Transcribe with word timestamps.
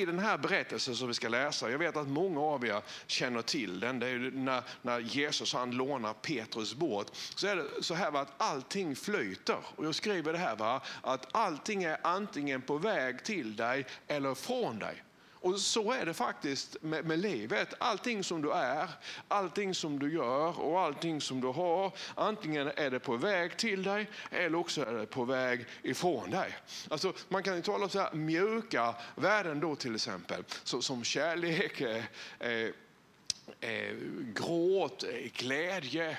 i 0.00 0.04
den 0.04 0.18
här 0.18 0.38
berättelsen 0.38 0.96
som 0.96 1.08
vi 1.08 1.14
ska 1.14 1.28
läsa, 1.28 1.70
jag 1.70 1.78
vet 1.78 1.96
att 1.96 2.08
många 2.08 2.40
av 2.40 2.66
er 2.66 2.82
känner 3.06 3.42
till 3.42 3.80
den, 3.80 3.98
det 3.98 4.08
är 4.08 4.18
när, 4.18 4.62
när 4.82 4.98
Jesus 4.98 5.54
han 5.54 5.70
lånar 5.70 6.12
Petrus 6.12 6.74
båt, 6.74 7.16
så 7.34 7.46
är 7.46 7.56
det 7.56 7.64
så 7.80 7.94
här 7.94 8.16
att 8.16 8.32
allting 8.36 8.96
flyter. 8.96 9.58
Och 9.76 9.86
jag 9.86 9.94
skriver 9.94 10.32
det 10.32 10.38
här, 10.38 10.56
va? 10.56 10.80
att 11.02 11.28
allting 11.32 11.84
är 11.84 11.98
antingen 12.02 12.62
på 12.62 12.78
väg 12.78 13.24
till 13.24 13.56
dig 13.56 13.86
eller 14.06 14.34
från 14.34 14.78
dig. 14.78 15.02
Och 15.44 15.60
så 15.60 15.92
är 15.92 16.06
det 16.06 16.14
faktiskt 16.14 16.76
med, 16.82 17.04
med, 17.04 17.18
livet. 17.18 17.74
Allting 17.78 18.24
som 18.24 18.42
du 18.42 18.52
är, 18.52 18.90
allting 19.28 19.74
som 19.74 19.98
du 19.98 20.14
gör 20.14 20.60
och 20.60 20.80
allting 20.80 21.20
som 21.20 21.40
du 21.40 21.46
har. 21.46 21.92
Antingen 22.14 22.70
är 22.76 22.90
det 22.90 23.00
på 23.00 23.16
väg 23.16 23.56
till 23.56 23.82
dig 23.82 24.10
eller 24.30 24.58
också 24.58 24.86
är 24.86 24.92
det 24.92 25.06
på 25.06 25.24
väg 25.24 25.66
ifrån 25.82 26.30
dig. 26.30 26.56
Alltså, 26.88 27.12
man 27.28 27.42
kan 27.42 27.56
ju 27.56 27.62
tala 27.62 27.84
om 27.84 27.90
så 27.90 28.00
här 28.00 28.12
mjuka 28.12 28.94
värden 29.14 29.60
då 29.60 29.76
till 29.76 29.94
exempel. 29.94 30.44
Så, 30.64 30.82
som 30.82 31.04
kärlek, 31.04 31.80
eh, 31.80 32.04
eh, 32.38 32.68
eh 33.60 33.94
gråt, 34.34 35.04
eh, 35.04 35.30
glädje, 35.32 36.18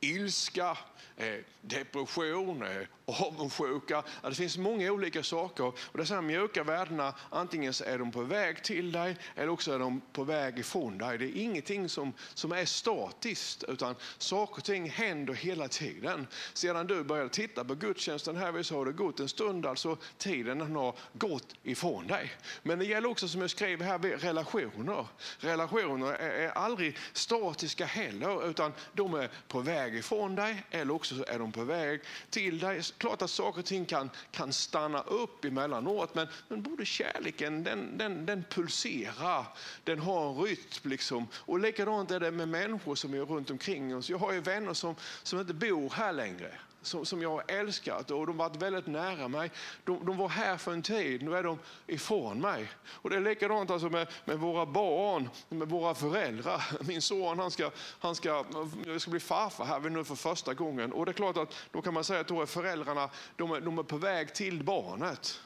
ilska, 0.00 0.78
eh, 1.16 1.34
depression, 1.60 2.62
eh, 2.62 2.86
avundsjuka. 3.10 4.02
Det 4.22 4.34
finns 4.34 4.58
många 4.58 4.92
olika 4.92 5.22
saker. 5.22 5.64
Och 5.64 5.98
dessa 5.98 6.20
mjuka 6.20 6.64
värdena, 6.64 7.14
antingen 7.30 7.72
så 7.72 7.84
är 7.84 7.98
de 7.98 8.12
på 8.12 8.22
väg 8.22 8.64
till 8.64 8.92
dig 8.92 9.16
eller 9.36 9.48
också 9.48 9.72
är 9.72 9.78
de 9.78 10.00
på 10.12 10.24
väg 10.24 10.58
ifrån 10.58 10.98
dig. 10.98 11.18
Det 11.18 11.24
är 11.24 11.42
ingenting 11.42 11.88
som, 11.88 12.12
som 12.34 12.52
är 12.52 12.64
statiskt 12.64 13.64
utan 13.64 13.94
saker 14.18 14.56
och 14.56 14.64
ting 14.64 14.90
händer 14.90 15.34
hela 15.34 15.68
tiden. 15.68 16.26
Sedan 16.52 16.86
du 16.86 17.04
började 17.04 17.28
titta 17.28 17.64
på 17.64 17.74
gudstjänsten 17.74 18.36
här 18.36 18.62
så 18.62 18.76
har 18.76 18.86
det 18.86 18.92
gått 18.92 19.20
en 19.20 19.28
stund, 19.28 19.66
alltså 19.66 19.96
tiden 20.18 20.60
har 20.60 20.94
gått 21.12 21.54
ifrån 21.62 22.06
dig. 22.06 22.32
Men 22.62 22.78
det 22.78 22.84
gäller 22.84 23.08
också 23.08 23.28
som 23.28 23.40
jag 23.40 23.50
skriver 23.50 23.86
här, 23.86 23.98
relationer. 23.98 25.06
Relationer 25.38 26.12
är, 26.12 26.30
är 26.30 26.50
aldrig 26.50 26.98
statiska 27.12 27.84
heller 27.84 28.50
utan 28.50 28.72
de 28.92 29.14
är 29.14 29.30
på 29.48 29.60
väg 29.60 29.94
ifrån 29.94 30.34
dig 30.34 30.64
eller 30.70 30.94
också 30.94 31.24
är 31.28 31.38
de 31.38 31.52
på 31.52 31.64
väg 31.64 32.00
till 32.30 32.58
dig 32.58 32.82
klart 33.00 33.22
att 33.22 33.30
saker 33.30 33.60
och 33.60 33.66
ting 33.66 33.86
kan, 33.86 34.10
kan 34.30 34.52
stanna 34.52 35.00
upp 35.00 35.44
emellanåt, 35.44 36.14
men, 36.14 36.28
men 36.48 36.62
både 36.62 36.84
kärleken 36.84 37.64
den, 37.64 37.98
den, 37.98 38.26
den 38.26 38.44
pulserar, 38.50 39.46
den 39.84 39.98
har 39.98 40.30
en 40.30 40.36
rytm. 40.36 40.90
Liksom. 40.90 41.26
Och 41.34 41.58
likadant 41.58 42.10
är 42.10 42.20
det 42.20 42.30
med 42.30 42.48
människor 42.48 42.94
som 42.94 43.14
är 43.14 43.18
runt 43.18 43.50
omkring 43.50 43.96
oss. 43.96 44.10
Jag 44.10 44.18
har 44.18 44.32
ju 44.32 44.40
vänner 44.40 44.74
som, 44.74 44.94
som 45.22 45.40
inte 45.40 45.54
bor 45.54 45.90
här 45.90 46.12
längre 46.12 46.54
som, 46.82 47.06
som 47.06 47.22
jag 47.22 47.30
har 47.30 47.44
älskat 47.48 48.10
och 48.10 48.26
de 48.26 48.40
har 48.40 48.48
varit 48.48 48.62
väldigt 48.62 48.86
nära 48.86 49.28
mig. 49.28 49.50
De, 49.84 50.06
de, 50.06 50.16
var 50.16 50.28
här 50.28 50.56
för 50.56 50.72
en 50.72 50.82
tid, 50.82 51.22
nu 51.22 51.36
är 51.36 51.42
de 51.42 51.58
ifrån 51.86 52.40
mig. 52.40 52.70
Och 52.86 53.10
det 53.10 53.16
är 53.16 53.20
likadant 53.20 53.70
alltså 53.70 53.88
med, 53.88 54.08
med 54.24 54.38
våra 54.38 54.66
barn, 54.66 55.28
med 55.48 55.68
våra 55.68 55.94
föräldrar. 55.94 56.64
Min 56.86 57.02
son 57.02 57.38
han 57.38 57.50
ska, 57.50 57.70
han 57.98 58.14
ska, 58.14 58.44
jag 58.86 59.00
ska 59.00 59.10
bli 59.10 59.20
farfar 59.20 59.64
här 59.64 59.80
nu 59.80 60.04
för 60.04 60.14
första 60.14 60.54
gången. 60.54 60.92
Och 60.92 61.06
det 61.06 61.10
är 61.10 61.12
klart 61.12 61.36
att 61.36 61.54
då 61.70 61.82
kan 61.82 61.94
man 61.94 62.04
säga 62.04 62.20
att 62.20 62.28
då 62.28 62.42
är 62.42 62.46
föräldrarna 62.46 63.10
de 63.36 63.52
är, 63.52 63.60
de 63.60 63.78
är 63.78 63.82
på 63.82 63.96
väg 63.96 64.34
till 64.34 64.64
barnet. 64.64 65.40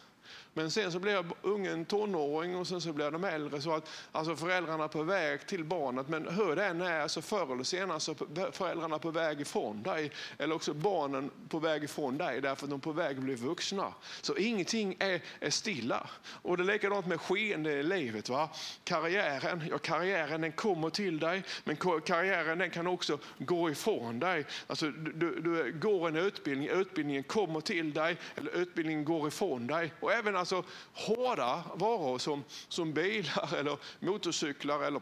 Men 0.55 0.71
sen 0.71 0.93
så 0.93 0.99
blir 0.99 1.25
ungen 1.43 1.85
tonåring 1.85 2.57
och 2.57 2.67
sen 2.67 2.81
så 2.81 2.93
blir 2.93 3.11
de 3.11 3.25
äldre. 3.25 3.61
Så 3.61 3.75
att 3.75 3.89
alltså 4.13 4.37
föräldrarna 4.37 4.85
är 4.85 4.89
på 4.89 5.03
väg 5.03 5.47
till 5.47 5.65
barnet. 5.65 6.09
Men 6.09 6.29
hur 6.29 6.57
det 6.57 6.65
än 6.65 6.81
är 6.81 7.09
så 7.09 7.23
förr 7.23 7.53
eller 7.53 7.65
senare 7.65 8.01
så 8.01 8.13
är 8.13 8.53
föräldrarna 8.53 8.99
på 8.99 9.11
väg 9.11 9.41
ifrån 9.41 9.83
dig. 9.83 10.11
Eller 10.39 10.55
också 10.55 10.75
barnen 10.75 11.31
på 11.49 11.59
väg 11.59 11.85
ifrån 11.85 12.19
dig 12.19 12.41
därför 12.41 12.67
att 12.67 12.71
de 12.71 12.77
är 12.77 12.83
på 12.83 12.93
väg 12.93 13.17
att 13.17 13.23
bli 13.23 13.35
vuxna. 13.35 13.95
Så 14.21 14.37
ingenting 14.37 14.97
är, 14.99 15.21
är 15.41 15.51
stilla. 15.51 16.11
Och 16.27 16.57
det 16.57 16.63
är 16.63 16.73
likadant 16.73 17.07
med 17.07 17.21
skeende 17.21 17.73
i 17.73 17.83
livet. 17.83 18.29
Va? 18.29 18.51
Karriären, 18.85 19.63
ja, 19.71 19.79
karriären 19.79 20.41
den 20.41 20.53
kommer 20.53 20.91
till 20.91 21.19
dig 21.19 21.43
men 21.65 21.77
karriären 21.77 22.59
den 22.59 22.71
kan 22.71 22.87
också 22.87 23.19
gå 23.39 23.71
ifrån 23.71 24.19
dig. 24.19 24.47
Alltså, 24.67 24.91
du, 24.91 25.41
du 25.41 25.79
går 25.81 26.09
en 26.09 26.17
utbildning, 26.17 26.69
utbildningen 26.69 27.23
kommer 27.23 27.61
till 27.61 27.93
dig 27.93 28.17
eller 28.37 28.57
utbildningen 28.57 29.05
går 29.05 29.29
ifrån 29.29 29.67
dig. 29.67 29.93
Och 30.01 30.13
även 30.13 30.37
alltså 30.53 30.71
hårda 30.93 31.65
varor 31.75 32.19
som, 32.19 32.45
som 32.69 32.93
bilar 32.93 33.55
eller 33.59 33.79
motorcyklar 34.01 34.85
eller 34.85 35.01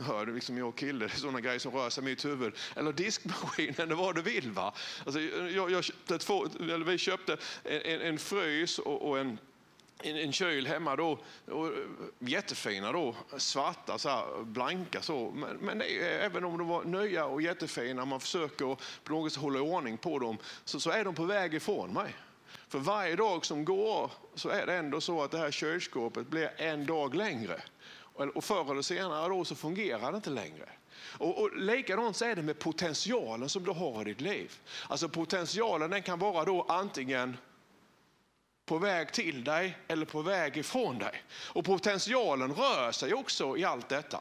hör 0.00 0.26
du 0.26 0.34
liksom 0.34 0.58
jag 0.58 0.76
kille, 0.76 1.06
det 1.06 1.14
är 1.14 1.16
sådana 1.16 1.40
grejer 1.40 1.58
som 1.58 1.72
rör 1.72 1.90
sig 1.90 2.02
i 2.02 2.04
mitt 2.04 2.24
huvud. 2.24 2.54
Eller 2.76 2.92
diskmaskinen 2.92 3.74
eller 3.78 3.94
vad 3.94 4.14
du 4.14 4.22
vill. 4.22 4.50
Va? 4.50 4.74
Alltså, 5.04 5.20
jag, 5.20 5.70
jag 5.70 5.84
köpte 5.84 6.18
två, 6.18 6.46
eller 6.60 6.84
vi 6.84 6.98
köpte 6.98 7.36
en, 7.64 8.00
en 8.00 8.18
frys 8.18 8.78
och, 8.78 9.08
och 9.08 9.18
en 9.18 9.38
en, 10.04 10.16
en 10.16 10.32
kyl 10.32 10.66
hemma 10.66 10.96
då, 10.96 11.18
och 11.46 11.72
jättefina 12.18 12.92
då, 12.92 13.14
svarta, 13.36 13.98
så 13.98 14.08
här, 14.08 14.42
blanka 14.44 15.02
så. 15.02 15.30
Men, 15.30 15.56
men 15.56 15.82
är, 15.82 16.00
även 16.00 16.44
om 16.44 16.58
de 16.58 16.68
var 16.68 16.84
nya 16.84 17.26
och 17.26 17.42
jättefina, 17.42 18.04
man 18.04 18.20
försöker 18.20 18.76
på 19.04 19.12
något 19.12 19.32
sätt 19.32 19.42
hålla 19.42 19.60
ordning 19.60 19.98
på 19.98 20.18
dem, 20.18 20.38
så, 20.64 20.80
så 20.80 20.90
är 20.90 21.04
de 21.04 21.14
på 21.14 21.24
väg 21.24 21.54
ifrån 21.54 21.92
mig. 21.92 22.14
För 22.68 22.78
varje 22.78 23.16
dag 23.16 23.46
som 23.46 23.64
går 23.64 24.10
så 24.34 24.48
är 24.48 24.66
det 24.66 24.74
ändå 24.74 25.00
så 25.00 25.22
att 25.22 25.30
det 25.30 25.38
här 25.38 25.50
kylskåpet 25.50 26.26
blir 26.26 26.50
en 26.56 26.86
dag 26.86 27.14
längre. 27.14 27.62
Och 28.34 28.44
förr 28.44 28.70
eller 28.70 28.82
senare 28.82 29.28
då 29.28 29.44
så 29.44 29.54
fungerar 29.54 30.10
det 30.12 30.16
inte 30.16 30.30
längre. 30.30 30.68
Och, 31.18 31.42
och 31.42 31.56
likadant 31.56 32.16
så 32.16 32.24
är 32.24 32.36
det 32.36 32.42
med 32.42 32.58
potentialen 32.58 33.48
som 33.48 33.64
du 33.64 33.70
har 33.70 34.00
i 34.00 34.04
ditt 34.04 34.20
liv. 34.20 34.52
Alltså 34.88 35.08
potentialen 35.08 35.90
den 35.90 36.02
kan 36.02 36.18
vara 36.18 36.44
då 36.44 36.66
antingen 36.68 37.36
på 38.66 38.78
väg 38.78 39.12
till 39.12 39.44
dig 39.44 39.78
eller 39.88 40.06
på 40.06 40.22
väg 40.22 40.56
ifrån 40.56 40.98
dig. 40.98 41.22
Och 41.46 41.64
potentialen 41.64 42.54
rör 42.54 42.92
sig 42.92 43.14
också 43.14 43.56
i 43.56 43.64
allt 43.64 43.88
detta. 43.88 44.20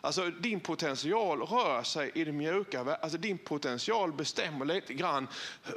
Alltså 0.00 0.30
din 0.30 0.60
potential 0.60 1.42
rör 1.42 1.82
sig 1.82 2.10
i 2.14 2.24
det 2.24 2.32
mjuka. 2.32 2.96
Alltså 3.02 3.18
din 3.18 3.38
potential 3.38 4.12
bestämmer 4.12 4.64
lite 4.64 4.94
grann 4.94 5.28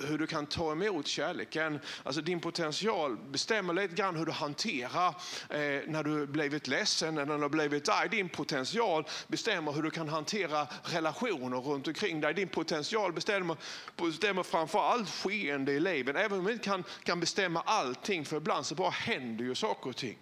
hur 0.07 0.17
du 0.17 0.27
kan 0.27 0.45
ta 0.45 0.71
emot 0.71 1.07
kärleken. 1.07 1.79
Alltså 2.03 2.21
din 2.21 2.39
potential 2.39 3.17
bestämmer 3.17 3.73
lite 3.73 3.95
grann 3.95 4.15
hur 4.15 4.25
du 4.25 4.31
hanterar 4.31 5.07
eh, 5.49 5.81
när 5.87 6.03
du 6.03 6.27
blivit 6.27 6.67
ledsen 6.67 7.17
eller 7.17 7.37
när 7.37 7.43
du 7.43 7.49
blivit 7.49 7.89
arg. 7.89 8.09
Din 8.09 8.29
potential 8.29 9.07
bestämmer 9.27 9.71
hur 9.71 9.83
du 9.83 9.91
kan 9.91 10.09
hantera 10.09 10.67
relationer 10.83 11.57
runt 11.57 11.87
omkring 11.87 12.21
dig. 12.21 12.33
Din 12.33 12.47
potential 12.47 13.13
bestämmer, 13.13 13.57
bestämmer 13.95 14.43
framför 14.43 14.79
allt 14.79 15.09
skeende 15.09 15.71
i 15.71 15.79
livet. 15.79 16.15
Även 16.15 16.39
om 16.39 16.45
vi 16.45 16.53
inte 16.53 16.65
kan, 16.65 16.83
kan 17.03 17.19
bestämma 17.19 17.61
allting, 17.61 18.25
för 18.25 18.37
ibland 18.37 18.65
så 18.65 18.75
bara 18.75 18.89
händer 18.89 19.45
ju 19.45 19.55
saker 19.55 19.89
och 19.89 19.95
ting. 19.95 20.17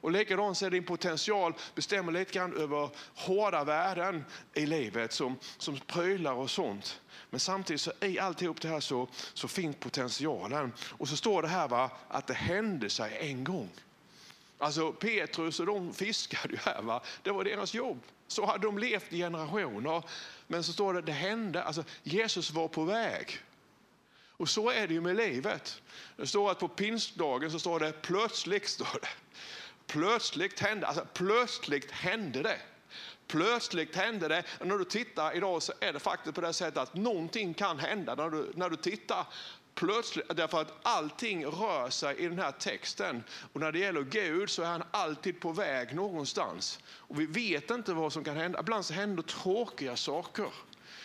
Och 0.00 0.12
likadant 0.12 0.58
så 0.58 0.66
är 0.66 0.70
din 0.70 0.84
potential 0.84 1.54
bestämmer 1.74 2.12
lite 2.12 2.32
grann 2.32 2.56
över 2.56 2.90
hårda 3.14 3.64
värden 3.64 4.24
i 4.54 4.66
livet 4.66 5.12
som, 5.12 5.36
som 5.58 5.78
prylar 5.78 6.32
och 6.32 6.50
sånt. 6.50 7.00
Men 7.30 7.40
samtidigt 7.40 7.80
så 7.80 7.92
i 8.00 8.18
alltihop 8.18 8.60
det 8.60 8.68
här 8.68 8.80
så, 8.80 9.08
så 9.34 9.48
finns 9.48 9.76
potentialen. 9.76 10.72
Och 10.80 11.08
så 11.08 11.16
står 11.16 11.42
det 11.42 11.48
här 11.48 11.68
va, 11.68 11.90
att 12.08 12.26
det 12.26 12.34
hände 12.34 12.90
sig 12.90 13.18
en 13.20 13.44
gång. 13.44 13.70
Alltså 14.58 14.92
Petrus 14.92 15.60
och 15.60 15.66
de 15.66 15.94
fiskade 15.94 16.52
ju 16.52 16.58
här. 16.58 16.82
Va? 16.82 17.02
Det 17.22 17.30
var 17.30 17.44
deras 17.44 17.74
jobb. 17.74 18.00
Så 18.26 18.46
hade 18.46 18.66
de 18.66 18.78
levt 18.78 19.12
i 19.12 19.18
generationer. 19.18 20.02
Men 20.46 20.64
så 20.64 20.72
står 20.72 20.94
det, 20.94 21.02
det 21.02 21.12
hände, 21.12 21.62
alltså 21.62 21.84
Jesus 22.02 22.50
var 22.50 22.68
på 22.68 22.84
väg. 22.84 23.38
Och 24.38 24.48
så 24.48 24.70
är 24.70 24.86
det 24.86 24.94
ju 24.94 25.00
med 25.00 25.16
livet. 25.16 25.82
Det 26.16 26.26
står 26.26 26.50
att 26.50 26.58
på 26.58 26.68
pingstdagen 26.68 27.50
så 27.50 27.58
står 27.58 27.80
det 27.80 28.02
plötsligt. 28.02 28.68
Står 28.68 28.98
det. 29.00 29.08
Plötsligt 29.88 30.60
hände, 30.60 30.86
alltså 30.86 31.06
plötsligt 31.14 31.90
hände 31.90 32.42
det. 32.42 32.60
Plötsligt 33.26 33.96
hände 33.96 34.28
det. 34.28 34.44
Och 34.60 34.66
när 34.66 34.78
du 34.78 34.84
tittar 34.84 35.36
idag 35.36 35.62
så 35.62 35.72
är 35.80 35.92
det 35.92 35.98
faktiskt 35.98 36.34
på 36.34 36.40
det 36.40 36.52
sättet 36.52 36.76
att 36.78 36.94
någonting 36.94 37.54
kan 37.54 37.78
hända 37.78 38.14
när 38.14 38.30
du, 38.30 38.52
när 38.54 38.70
du 38.70 38.76
tittar. 38.76 39.26
Plötsligt, 39.74 40.36
därför 40.36 40.60
att 40.60 40.72
allting 40.82 41.46
rör 41.46 41.90
sig 41.90 42.16
i 42.16 42.28
den 42.28 42.38
här 42.38 42.52
texten. 42.52 43.24
Och 43.52 43.60
när 43.60 43.72
det 43.72 43.78
gäller 43.78 44.02
Gud 44.02 44.50
så 44.50 44.62
är 44.62 44.66
han 44.66 44.82
alltid 44.90 45.40
på 45.40 45.52
väg 45.52 45.94
någonstans. 45.94 46.78
Och 46.88 47.20
vi 47.20 47.26
vet 47.26 47.70
inte 47.70 47.92
vad 47.92 48.12
som 48.12 48.24
kan 48.24 48.36
hända. 48.36 48.60
Ibland 48.60 48.84
så 48.84 48.94
händer 48.94 49.22
tråkiga 49.22 49.96
saker. 49.96 50.52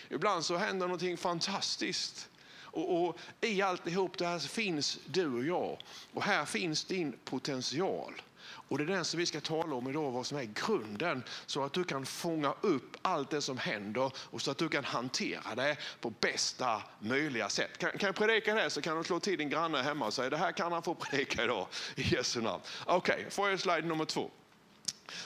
Ibland 0.09 0.45
så 0.45 0.57
händer 0.57 0.87
någonting 0.87 1.17
fantastiskt. 1.17 2.29
Och, 2.61 3.03
och 3.03 3.19
I 3.41 3.61
alltihop 3.61 4.17
det 4.17 4.27
här 4.27 4.39
finns 4.39 4.99
du 5.05 5.33
och 5.33 5.43
jag. 5.43 5.77
Och 6.13 6.23
här 6.23 6.45
finns 6.45 6.85
din 6.85 7.15
potential. 7.25 8.21
Och 8.67 8.77
Det 8.77 8.83
är 8.83 8.87
den 8.87 9.05
som 9.05 9.19
vi 9.19 9.25
ska 9.25 9.41
tala 9.41 9.75
om 9.75 9.89
idag, 9.89 10.11
vad 10.11 10.25
som 10.25 10.37
är 10.37 10.43
grunden 10.43 11.23
så 11.45 11.63
att 11.63 11.73
du 11.73 11.83
kan 11.83 12.05
fånga 12.05 12.53
upp 12.61 12.97
allt 13.01 13.29
det 13.29 13.41
som 13.41 13.57
händer 13.57 14.11
och 14.17 14.41
så 14.41 14.51
att 14.51 14.57
du 14.57 14.69
kan 14.69 14.83
hantera 14.83 15.55
det 15.55 15.77
på 16.01 16.09
bästa 16.09 16.81
möjliga 16.99 17.49
sätt. 17.49 17.77
Kan, 17.77 17.91
kan 17.91 18.07
jag 18.07 18.15
predika 18.15 18.53
det 18.53 18.69
så 18.69 18.81
kan 18.81 18.97
du 18.97 19.03
slå 19.03 19.19
till 19.19 19.37
din 19.37 19.49
granne 19.49 19.81
hemma 19.81 20.05
och 20.05 20.13
säga 20.13 20.29
det 20.29 20.37
här 20.37 20.51
kan 20.51 20.71
han 20.71 20.83
få 20.83 20.95
predika 20.95 21.43
idag 21.43 21.67
i 21.95 22.15
Jesu 22.15 22.41
namn. 22.41 22.61
Okej, 22.85 23.15
okay, 23.15 23.29
får 23.29 23.49
jag 23.49 23.59
slide 23.59 23.81
nummer 23.81 24.05
två. 24.05 24.31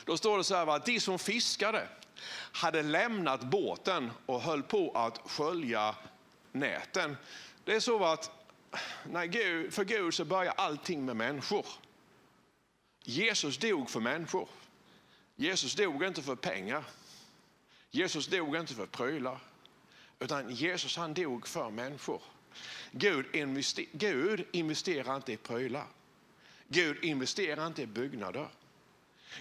Då 0.06 0.18
står 0.18 0.38
det 0.38 0.44
så 0.44 0.56
här 0.56 0.76
att 0.76 0.86
de 0.86 1.00
som 1.00 1.20
fiskade 1.20 1.88
hade 2.52 2.84
lämnat 2.84 3.42
båten 3.42 4.12
och 4.26 4.42
höll 4.42 4.64
på 4.64 4.92
att 4.92 5.32
skölja 5.32 5.96
näten. 6.52 7.18
Det 7.64 7.76
är 7.76 7.80
så 7.80 8.06
att 8.06 8.32
när 9.12 9.26
Gud, 9.26 9.74
för 9.74 9.84
Gud 9.84 10.14
så 10.14 10.26
börjar 10.26 10.54
allting 10.58 11.06
med 11.06 11.16
människor. 11.16 11.66
Jesus 13.10 13.58
dog 13.58 13.90
för 13.90 14.00
människor. 14.00 14.50
Jesus 15.36 15.76
dog 15.76 16.04
inte 16.04 16.22
för 16.22 16.36
pengar. 16.36 16.84
Jesus 17.92 18.28
dog 18.28 18.56
inte 18.56 18.74
för 18.74 18.86
prylar. 18.86 19.40
Utan 20.20 20.50
Jesus 20.50 20.98
han 20.98 21.14
dog 21.14 21.48
för 21.48 21.70
människor. 21.70 22.22
Gud, 22.92 23.36
invester 23.36 23.86
Gud 23.92 24.46
investerar 24.52 25.16
inte 25.16 25.34
i 25.34 25.38
prylar. 25.38 25.88
Gud 26.68 27.04
investerar 27.04 27.68
inte 27.68 27.82
i 27.82 27.88
byggnader. 27.88 28.48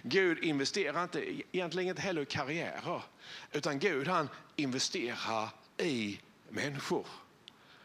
Gud 0.03 0.39
investerar 0.45 1.03
inte, 1.03 1.43
egentligen 1.53 1.89
inte 1.89 2.03
heller 2.03 2.23
i 2.23 2.27
karriärer. 2.27 3.03
Utan 3.53 3.79
Gud 3.79 4.09
han 4.09 4.29
investerar 4.57 5.49
i 5.79 6.21
människor. 6.49 7.07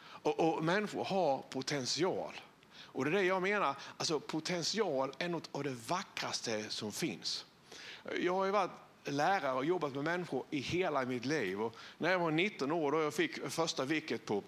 Och, 0.01 0.39
och 0.39 0.63
människor 0.63 1.05
har 1.05 1.41
potential. 1.41 2.33
Och 2.93 3.05
det 3.05 3.11
är 3.11 3.13
det 3.13 3.23
jag 3.23 3.41
menar, 3.41 3.75
alltså 3.97 4.19
potential 4.19 5.11
är 5.17 5.29
något 5.29 5.49
av 5.51 5.63
det 5.63 5.75
vackraste 5.87 6.69
som 6.69 6.91
finns. 6.91 7.45
Jag 8.19 8.33
har 8.33 8.45
ju 8.45 8.51
varit 8.51 8.71
lärare 9.03 9.53
och 9.53 9.65
jobbat 9.65 9.93
med 9.93 10.03
människor 10.03 10.45
i 10.49 10.59
hela 10.59 11.05
mitt 11.05 11.25
liv. 11.25 11.61
Och 11.61 11.75
när 11.97 12.11
jag 12.11 12.19
var 12.19 12.31
19 12.31 12.71
år 12.71 12.91
då 12.91 13.01
jag 13.01 13.13
fick 13.13 13.49
första 13.49 13.85
vicket 13.85 14.25
på 14.25 14.43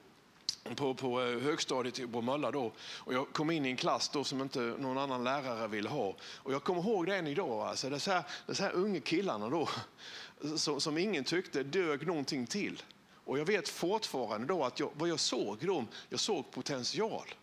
på, 0.75 0.93
på 0.93 1.21
eh, 1.21 1.39
högstadiet 1.39 2.11
på 2.11 2.21
Mölla 2.21 2.51
då. 2.51 2.71
Och 2.97 3.13
jag 3.13 3.33
kom 3.33 3.51
in 3.51 3.65
i 3.65 3.69
en 3.69 3.75
klass 3.75 4.09
då 4.09 4.23
som 4.23 4.41
inte 4.41 4.59
någon 4.59 4.97
annan 4.97 5.23
lärare 5.23 5.67
ville 5.67 5.89
ha. 5.89 6.15
Och 6.35 6.53
jag 6.53 6.63
kommer 6.63 6.81
ihåg 6.81 7.05
det 7.05 7.15
än 7.15 7.27
idag. 7.27 7.67
Alltså, 7.67 7.89
de 7.89 7.99
här, 8.07 8.23
här 8.59 8.71
unga 8.71 8.99
killarna 8.99 9.49
då 9.49 9.69
som, 10.57 10.81
som 10.81 10.97
ingen 10.97 11.23
tyckte 11.23 11.63
dög 11.63 12.07
någonting 12.07 12.47
till. 12.47 12.83
Och 13.25 13.39
jag 13.39 13.45
vet 13.45 13.69
fortfarande 13.69 14.47
då 14.47 14.63
att 14.63 14.79
jag, 14.79 14.91
vad 14.93 15.09
jag 15.09 15.19
såg 15.19 15.57
dem, 15.57 15.87
jag 16.09 16.19
såg 16.19 16.51
potential. 16.51 17.33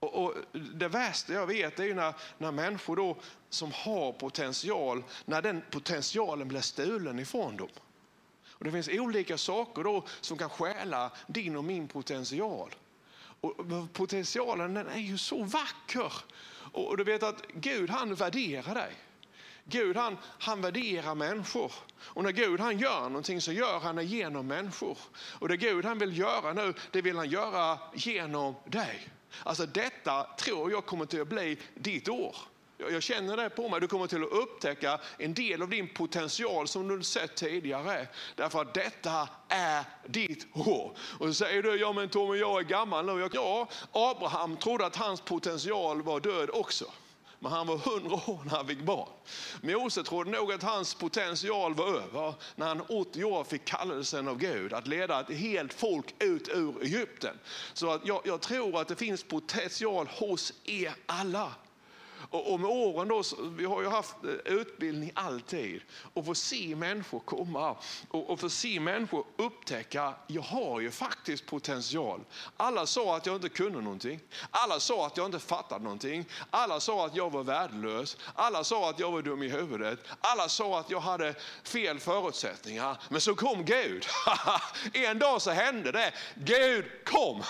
Och, 0.00 0.24
och, 0.24 0.34
det 0.52 0.88
värsta 0.88 1.32
jag 1.32 1.46
vet 1.46 1.80
är 1.80 1.94
när, 1.94 2.14
när 2.38 2.52
människor 2.52 2.96
då 2.96 3.16
som 3.50 3.72
har 3.72 4.12
potential, 4.12 5.04
när 5.24 5.42
den 5.42 5.62
potentialen 5.70 6.48
blir 6.48 6.60
stulen 6.60 7.18
ifrån 7.18 7.56
dem. 7.56 7.68
Och 8.48 8.64
det 8.64 8.72
finns 8.72 8.88
olika 8.88 9.38
saker 9.38 9.84
då 9.84 10.04
som 10.20 10.38
kan 10.38 10.50
stjäla 10.50 11.10
din 11.26 11.56
och 11.56 11.64
min 11.64 11.88
potential. 11.88 12.74
Och 13.40 13.56
potentialen 13.92 14.74
den 14.74 14.88
är 14.88 15.00
ju 15.00 15.18
så 15.18 15.42
vacker. 15.42 16.12
Och 16.72 16.96
du 16.96 17.04
vet 17.04 17.22
att 17.22 17.42
Gud 17.54 17.90
han 17.90 18.14
värderar 18.14 18.74
dig. 18.74 18.92
Gud 19.64 19.96
han, 19.96 20.18
han 20.22 20.60
värderar 20.60 21.14
människor. 21.14 21.72
Och 21.98 22.24
när 22.24 22.32
Gud 22.32 22.60
han 22.60 22.78
gör 22.78 23.00
någonting 23.00 23.40
så 23.40 23.52
gör 23.52 23.80
han 23.80 23.96
det 23.96 24.04
genom 24.04 24.46
människor. 24.46 24.98
Och 25.14 25.48
det 25.48 25.56
Gud 25.56 25.84
han 25.84 25.98
vill 25.98 26.18
göra 26.18 26.52
nu, 26.52 26.74
det 26.90 27.02
vill 27.02 27.16
han 27.16 27.28
göra 27.28 27.78
genom 27.94 28.54
dig. 28.64 29.08
Alltså 29.42 29.66
detta 29.66 30.26
tror 30.38 30.70
jag 30.70 30.86
kommer 30.86 31.06
till 31.06 31.20
att 31.20 31.28
bli 31.28 31.58
ditt 31.74 32.08
år. 32.08 32.36
Jag 32.78 33.02
känner 33.02 33.36
det 33.36 33.50
på 33.50 33.68
mig. 33.68 33.80
Du 33.80 33.86
kommer 33.88 34.06
till 34.06 34.22
att 34.22 34.32
upptäcka 34.32 35.00
en 35.18 35.34
del 35.34 35.62
av 35.62 35.68
din 35.68 35.88
potential 35.88 36.68
som 36.68 36.88
du 36.88 37.02
sett 37.02 37.36
tidigare. 37.36 38.08
Därför 38.34 38.62
att 38.62 38.74
detta 38.74 39.28
är 39.48 39.84
ditt 40.06 40.46
år. 40.54 40.96
Och 41.18 41.26
så 41.26 41.34
säger 41.34 41.62
du, 41.62 41.76
ja 41.76 41.92
men 41.92 42.08
Tommy 42.08 42.38
jag 42.38 42.60
är 42.60 42.64
gammal 42.64 43.06
nu. 43.06 43.28
Ja, 43.32 43.68
Abraham 43.92 44.56
trodde 44.56 44.86
att 44.86 44.96
hans 44.96 45.20
potential 45.20 46.02
var 46.02 46.20
död 46.20 46.50
också. 46.52 46.84
Men 47.40 47.52
han 47.52 47.66
var 47.66 47.78
hundra 47.78 48.14
år 48.14 48.40
när 48.44 48.56
han 48.56 48.66
fick 48.66 48.82
barn. 48.82 49.08
Mose 49.60 50.02
trodde 50.02 50.30
nog 50.30 50.52
att 50.52 50.62
hans 50.62 50.94
potential 50.94 51.74
var 51.74 51.86
över 51.86 52.34
när 52.56 52.66
han 52.66 52.80
80 52.88 53.24
år 53.24 53.44
fick 53.44 53.64
kallelsen 53.64 54.28
av 54.28 54.38
Gud 54.38 54.72
att 54.72 54.86
leda 54.86 55.20
ett 55.20 55.36
helt 55.36 55.72
folk 55.72 56.14
ut 56.18 56.48
ur 56.48 56.82
Egypten. 56.82 57.38
Så 57.72 57.90
att 57.90 58.06
jag, 58.06 58.20
jag 58.24 58.40
tror 58.40 58.80
att 58.80 58.88
det 58.88 58.96
finns 58.96 59.22
potential 59.22 60.06
hos 60.06 60.52
er 60.64 60.94
alla. 61.06 61.52
Och, 62.30 62.52
och 62.52 62.60
med 62.60 62.70
åren 62.70 63.08
då, 63.08 63.22
vi 63.56 63.64
har 63.64 63.82
ju 63.82 63.88
haft 63.88 64.16
eh, 64.24 64.52
utbildning 64.52 65.12
alltid 65.14 65.82
och 66.14 66.26
få 66.26 66.34
se 66.34 66.76
människor 66.76 67.20
komma 67.20 67.76
och, 68.08 68.30
och 68.30 68.40
få 68.40 68.48
se 68.48 68.80
människor 68.80 69.24
upptäcka, 69.36 70.14
jag 70.26 70.42
har 70.42 70.80
ju 70.80 70.90
faktiskt 70.90 71.46
potential. 71.46 72.20
Alla 72.56 72.86
sa 72.86 73.16
att 73.16 73.26
jag 73.26 73.36
inte 73.36 73.48
kunde 73.48 73.80
någonting. 73.80 74.20
Alla 74.50 74.80
sa 74.80 75.06
att 75.06 75.16
jag 75.16 75.26
inte 75.26 75.38
fattade 75.38 75.84
någonting. 75.84 76.24
Alla 76.50 76.80
sa 76.80 77.06
att 77.06 77.16
jag 77.16 77.32
var 77.32 77.42
värdelös. 77.42 78.16
Alla 78.34 78.64
sa 78.64 78.90
att 78.90 78.98
jag 78.98 79.12
var 79.12 79.22
dum 79.22 79.42
i 79.42 79.48
huvudet. 79.48 79.98
Alla 80.20 80.48
sa 80.48 80.80
att 80.80 80.90
jag 80.90 81.00
hade 81.00 81.34
fel 81.62 82.00
förutsättningar. 82.00 82.96
Men 83.08 83.20
så 83.20 83.34
kom 83.34 83.64
Gud. 83.64 84.06
en 84.92 85.18
dag 85.18 85.42
så 85.42 85.50
hände 85.50 85.92
det. 85.92 86.12
Gud 86.34 86.84
kom. 87.04 87.42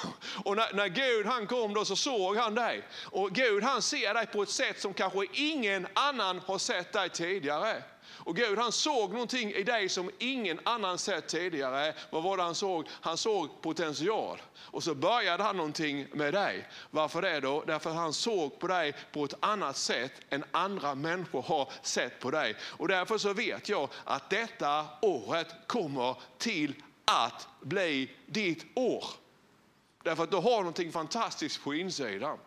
Och 0.45 0.57
när, 0.57 0.73
när 0.73 0.89
Gud 0.89 1.27
han 1.27 1.47
kom 1.47 1.75
då 1.75 1.85
så 1.85 1.97
såg 1.97 2.37
han 2.37 2.55
dig. 2.55 2.83
Och 3.05 3.31
Gud 3.31 3.63
han 3.63 3.83
ser 3.83 4.15
dig 4.15 4.27
på 4.27 4.43
ett 4.43 4.51
sätt 4.51 4.68
som 4.77 4.95
kanske 4.95 5.27
ingen 5.33 5.87
annan 5.95 6.39
har 6.47 6.59
sett 6.59 6.93
dig 6.93 7.11
tidigare. 7.11 7.83
Och 8.09 8.37
Gud 8.37 8.59
han 8.59 8.73
såg 8.73 9.13
någonting 9.13 9.53
i 9.53 9.63
dig 9.63 9.89
som 9.89 10.11
ingen 10.19 10.61
annan 10.65 10.99
sett 10.99 11.29
tidigare. 11.29 11.95
Vad 12.11 12.23
var 12.23 12.37
det 12.37 12.43
han 12.43 12.55
såg? 12.55 12.89
Han 12.91 13.17
såg 13.17 13.63
potential. 13.63 14.43
Och 14.57 14.83
så 14.83 14.95
började 14.95 15.43
han 15.43 15.57
någonting 15.57 16.07
med 16.13 16.35
dig. 16.35 16.69
Varför 16.91 17.23
det 17.23 17.41
då? 17.41 17.65
Därför 17.67 17.91
att 17.91 17.97
han 17.97 18.13
såg 18.13 18.59
på 18.59 18.67
dig 18.67 18.95
på 19.13 19.25
ett 19.25 19.35
annat 19.41 19.77
sätt 19.77 20.13
än 20.31 20.45
andra 20.51 20.95
människor 20.95 21.43
har 21.43 21.73
sett 21.83 22.21
på 22.21 22.31
dig. 22.31 22.57
Och 22.63 22.89
därför 22.89 23.19
så 23.19 23.33
vet 23.33 23.69
jag 23.69 23.89
att 24.05 24.31
detta 24.31 24.87
året 25.03 25.49
kommer 25.67 26.17
till 26.39 26.75
att 27.05 27.49
bli 27.61 28.11
ditt 28.27 28.67
år. 28.75 29.05
Därför 30.03 30.23
att 30.23 30.31
du 30.31 30.37
har 30.37 30.59
någonting 30.59 30.93
fantastiskt 30.93 31.65
på 31.65 31.75
insidan. 31.75 32.39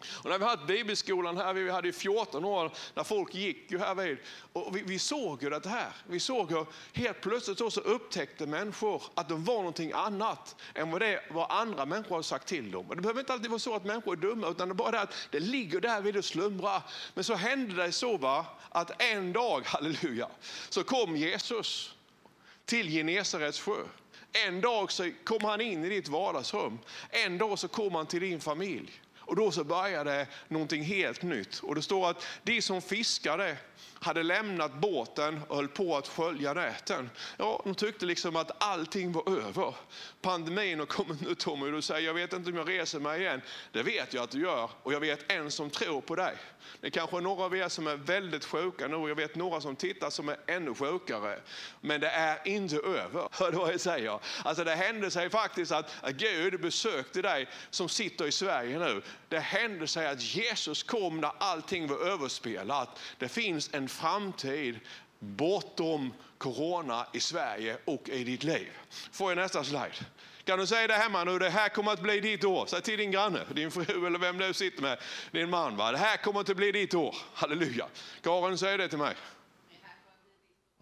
Och 0.00 0.30
när 0.30 0.38
vi 0.38 0.44
hade 0.44 0.66
bibelskolan 0.66 1.36
här, 1.36 1.54
vi 1.54 1.70
hade 1.70 1.92
14 1.92 2.44
år 2.44 2.70
när 2.94 3.04
folk 3.04 3.34
gick 3.34 3.70
ju 3.70 3.78
här 3.78 3.94
vid, 3.94 4.18
och 4.52 4.76
vi, 4.76 4.82
vi 4.82 4.98
såg 4.98 5.42
ju 5.42 5.50
det 5.50 5.68
här. 5.68 5.92
Vi 6.06 6.20
såg 6.20 6.52
hur 6.52 6.66
helt 6.92 7.20
plötsligt 7.20 7.58
så 7.58 7.80
upptäckte 7.80 8.46
människor 8.46 9.02
att 9.14 9.28
de 9.28 9.44
var 9.44 9.54
någonting 9.54 9.92
annat 9.92 10.56
än 10.74 10.90
vad, 10.90 11.00
det, 11.00 11.20
vad 11.30 11.50
andra 11.50 11.86
människor 11.86 12.14
har 12.14 12.22
sagt 12.22 12.48
till 12.48 12.70
dem. 12.70 12.86
Och 12.88 12.96
det 12.96 13.02
behöver 13.02 13.20
inte 13.20 13.32
alltid 13.32 13.50
vara 13.50 13.58
så 13.58 13.74
att 13.74 13.84
människor 13.84 14.12
är 14.12 14.16
dumma, 14.16 14.48
utan 14.48 14.68
det 14.68 14.72
är 14.72 14.74
bara 14.74 14.90
det 14.90 15.00
att 15.00 15.14
det 15.30 15.40
ligger 15.40 15.80
där 15.80 16.00
vid 16.00 16.16
och 16.16 16.24
slumra. 16.24 16.82
Men 17.14 17.24
så 17.24 17.34
hände 17.34 17.74
det 17.74 17.92
så 17.92 18.16
va, 18.16 18.46
att 18.68 19.02
en 19.02 19.32
dag, 19.32 19.62
halleluja, 19.66 20.28
så 20.68 20.84
kom 20.84 21.16
Jesus 21.16 21.94
till 22.64 22.88
Genesarets 22.88 23.60
sjö. 23.60 23.84
En 24.46 24.60
dag 24.60 24.92
så 24.92 25.10
kom 25.24 25.44
han 25.44 25.60
in 25.60 25.84
i 25.84 25.88
ditt 25.88 26.08
vardagsrum. 26.08 26.78
En 27.10 27.38
dag 27.38 27.58
så 27.58 27.68
kom 27.68 27.94
han 27.94 28.06
till 28.06 28.20
din 28.20 28.40
familj. 28.40 29.02
Och 29.26 29.36
då 29.36 29.50
så 29.50 29.64
började 29.64 30.26
någonting 30.48 30.82
helt 30.82 31.22
nytt. 31.22 31.58
Och 31.58 31.74
det 31.74 31.82
står 31.82 32.10
att 32.10 32.26
de 32.42 32.62
som 32.62 32.82
fiskade 32.82 33.56
hade 34.00 34.22
lämnat 34.22 34.74
båten 34.74 35.40
och 35.48 35.56
höll 35.56 35.68
på 35.68 35.96
att 35.96 36.08
skölja 36.08 36.54
näten. 36.54 37.10
Ja, 37.36 37.60
de 37.64 37.74
tyckte 37.74 38.06
liksom 38.06 38.36
att 38.36 38.62
allting 38.62 39.12
var 39.12 39.38
över. 39.46 39.74
Pandemin 40.22 40.78
har 40.78 40.86
kommit 40.86 41.20
nu 41.20 41.34
Tommy 41.34 41.70
du 41.70 41.82
säger 41.82 42.06
jag 42.06 42.14
vet 42.14 42.32
inte 42.32 42.50
om 42.50 42.56
jag 42.56 42.68
reser 42.68 43.00
mig 43.00 43.20
igen. 43.20 43.40
Det 43.72 43.82
vet 43.82 44.14
jag 44.14 44.24
att 44.24 44.30
du 44.30 44.40
gör 44.40 44.70
och 44.82 44.92
jag 44.92 45.00
vet 45.00 45.32
en 45.32 45.50
som 45.50 45.70
tror 45.70 46.00
på 46.00 46.14
dig. 46.14 46.34
Det 46.80 46.86
är 46.86 46.90
kanske 46.90 47.16
är 47.16 47.20
några 47.20 47.44
av 47.44 47.56
er 47.56 47.68
som 47.68 47.86
är 47.86 47.96
väldigt 47.96 48.44
sjuka 48.44 48.88
nu 48.88 48.96
och 48.96 49.10
jag 49.10 49.14
vet 49.14 49.34
några 49.34 49.60
som 49.60 49.76
tittar 49.76 50.10
som 50.10 50.28
är 50.28 50.36
ännu 50.46 50.74
sjukare. 50.74 51.40
Men 51.80 52.00
det 52.00 52.08
är 52.08 52.48
inte 52.48 52.76
över. 52.76 53.28
Hör 53.32 53.50
du 53.50 53.58
vad 53.58 53.72
jag 53.72 53.80
säger? 53.80 54.20
Alltså 54.44 54.64
det 54.64 54.74
hände 54.74 55.10
sig 55.10 55.30
faktiskt 55.30 55.72
att 55.72 55.92
Gud 56.10 56.60
besökte 56.60 57.22
dig 57.22 57.48
som 57.70 57.88
sitter 57.88 58.26
i 58.26 58.32
Sverige 58.32 58.78
nu. 58.78 59.02
Det 59.28 59.38
hände 59.38 59.86
sig 59.86 60.06
att 60.06 60.22
Jesus 60.22 60.82
kom 60.82 61.20
när 61.20 61.32
allting 61.38 61.86
var 61.86 61.96
överspelat. 61.96 62.98
Det 63.18 63.28
finns 63.28 63.70
en 63.72 63.88
framtid 63.88 64.80
bortom 65.18 66.14
corona 66.38 67.06
i 67.12 67.20
Sverige 67.20 67.76
och 67.84 68.08
i 68.08 68.24
ditt 68.24 68.44
liv. 68.44 68.68
Får 69.12 69.30
jag 69.30 69.36
nästa 69.36 69.64
slide? 69.64 69.92
Kan 70.44 70.58
du 70.58 70.66
säga 70.66 70.86
det 70.86 70.94
hemma 70.94 71.24
nu, 71.24 71.38
det 71.38 71.50
här 71.50 71.68
kommer 71.68 71.92
att 71.92 72.00
bli 72.00 72.20
ditt 72.20 72.44
år. 72.44 72.66
Säg 72.66 72.82
till 72.82 72.98
din 72.98 73.10
granne, 73.10 73.40
din 73.54 73.70
fru 73.70 74.06
eller 74.06 74.18
vem 74.18 74.38
du 74.38 74.54
sitter 74.54 74.82
med, 74.82 74.98
din 75.30 75.50
man. 75.50 75.76
Va? 75.76 75.92
Det 75.92 75.98
här 75.98 76.16
kommer 76.16 76.40
att 76.40 76.56
bli 76.56 76.72
ditt 76.72 76.94
år. 76.94 77.16
Halleluja. 77.34 77.86
Karin, 78.22 78.58
säg 78.58 78.78
det 78.78 78.88
till 78.88 78.98
mig. 78.98 79.14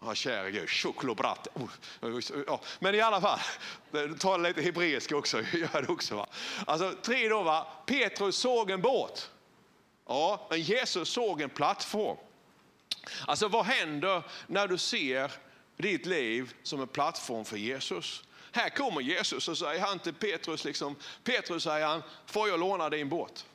Ja, 0.01 0.15
käre 0.15 0.51
Gud, 0.51 0.69
choklobrat. 0.69 1.47
Oh, 1.53 1.69
ja, 2.47 2.61
men 2.79 2.95
i 2.95 3.01
alla 3.01 3.21
fall, 3.21 3.39
tala 4.19 4.47
lite 4.47 4.61
hebreiska 4.61 5.17
också. 5.17 5.41
Gör 5.53 5.81
det 5.81 5.87
också 5.87 6.15
va? 6.15 6.27
Alltså, 6.65 6.93
tre 7.03 7.29
då, 7.29 7.43
va? 7.43 7.67
Petrus 7.85 8.35
såg 8.35 8.71
en 8.71 8.81
båt. 8.81 9.31
Ja, 10.07 10.47
men 10.49 10.61
Jesus 10.61 11.09
såg 11.09 11.41
en 11.41 11.49
plattform. 11.49 12.17
Alltså 13.27 13.47
vad 13.47 13.65
händer 13.65 14.23
när 14.47 14.67
du 14.67 14.77
ser 14.77 15.31
ditt 15.77 16.05
liv 16.05 16.53
som 16.63 16.81
en 16.81 16.87
plattform 16.87 17.45
för 17.45 17.57
Jesus? 17.57 18.23
Här 18.51 18.69
kommer 18.69 19.01
Jesus 19.01 19.47
och 19.47 19.57
säger 19.57 19.81
han 19.81 19.99
till 19.99 20.13
Petrus, 20.13 20.65
liksom, 20.65 20.95
Petrus 21.23 21.63
säger 21.63 21.87
han, 21.87 22.03
får 22.25 22.49
jag 22.49 22.59
låna 22.59 22.89
din 22.89 23.09
båt? 23.09 23.45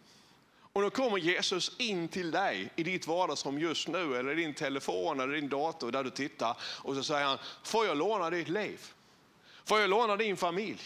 Och 0.73 0.83
då 0.83 0.91
kommer 0.91 1.19
Jesus 1.19 1.73
in 1.79 2.09
till 2.09 2.31
dig 2.31 2.71
i 2.77 2.83
ditt 2.83 3.07
vardagsrum 3.07 3.59
just 3.59 3.89
nu, 3.89 4.17
eller 4.17 4.35
din 4.35 4.55
telefon 4.55 5.21
eller 5.21 5.35
din 5.35 5.49
dator 5.49 5.93
där 5.93 6.05
du 6.05 6.11
tittar. 6.11 6.57
Och 6.63 6.95
så 6.95 7.03
säger 7.03 7.27
han, 7.27 7.39
får 7.65 7.87
jag 7.87 7.97
låna 7.97 8.31
ditt 8.31 8.49
liv? 8.49 8.81
Får 9.65 9.81
jag 9.81 9.91
låna 9.91 10.17
din 10.17 10.37
familj? 10.37 10.81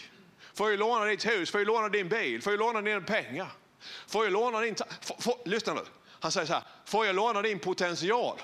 Får 0.53 0.69
jag 0.69 0.79
låna 0.79 1.05
ditt 1.05 1.25
hus? 1.25 1.51
Får 1.51 1.59
jag 1.59 1.67
låna 1.67 1.89
din 1.89 2.09
bil? 2.09 2.41
Får 2.41 2.53
jag 2.53 2.59
låna 2.59 2.81
dina 2.81 3.01
pengar? 3.01 3.47
Får 4.07 4.23
jag 4.23 4.33
låna 4.33 4.59
din... 4.59 4.75
Får, 5.01 5.21
får, 5.21 5.35
lyssna 5.45 5.73
nu. 5.73 5.81
Han 6.19 6.31
säger 6.31 6.47
så 6.47 6.53
här, 6.53 6.63
får 6.85 7.05
jag 7.05 7.15
låna 7.15 7.41
din 7.41 7.59
potential? 7.59 8.41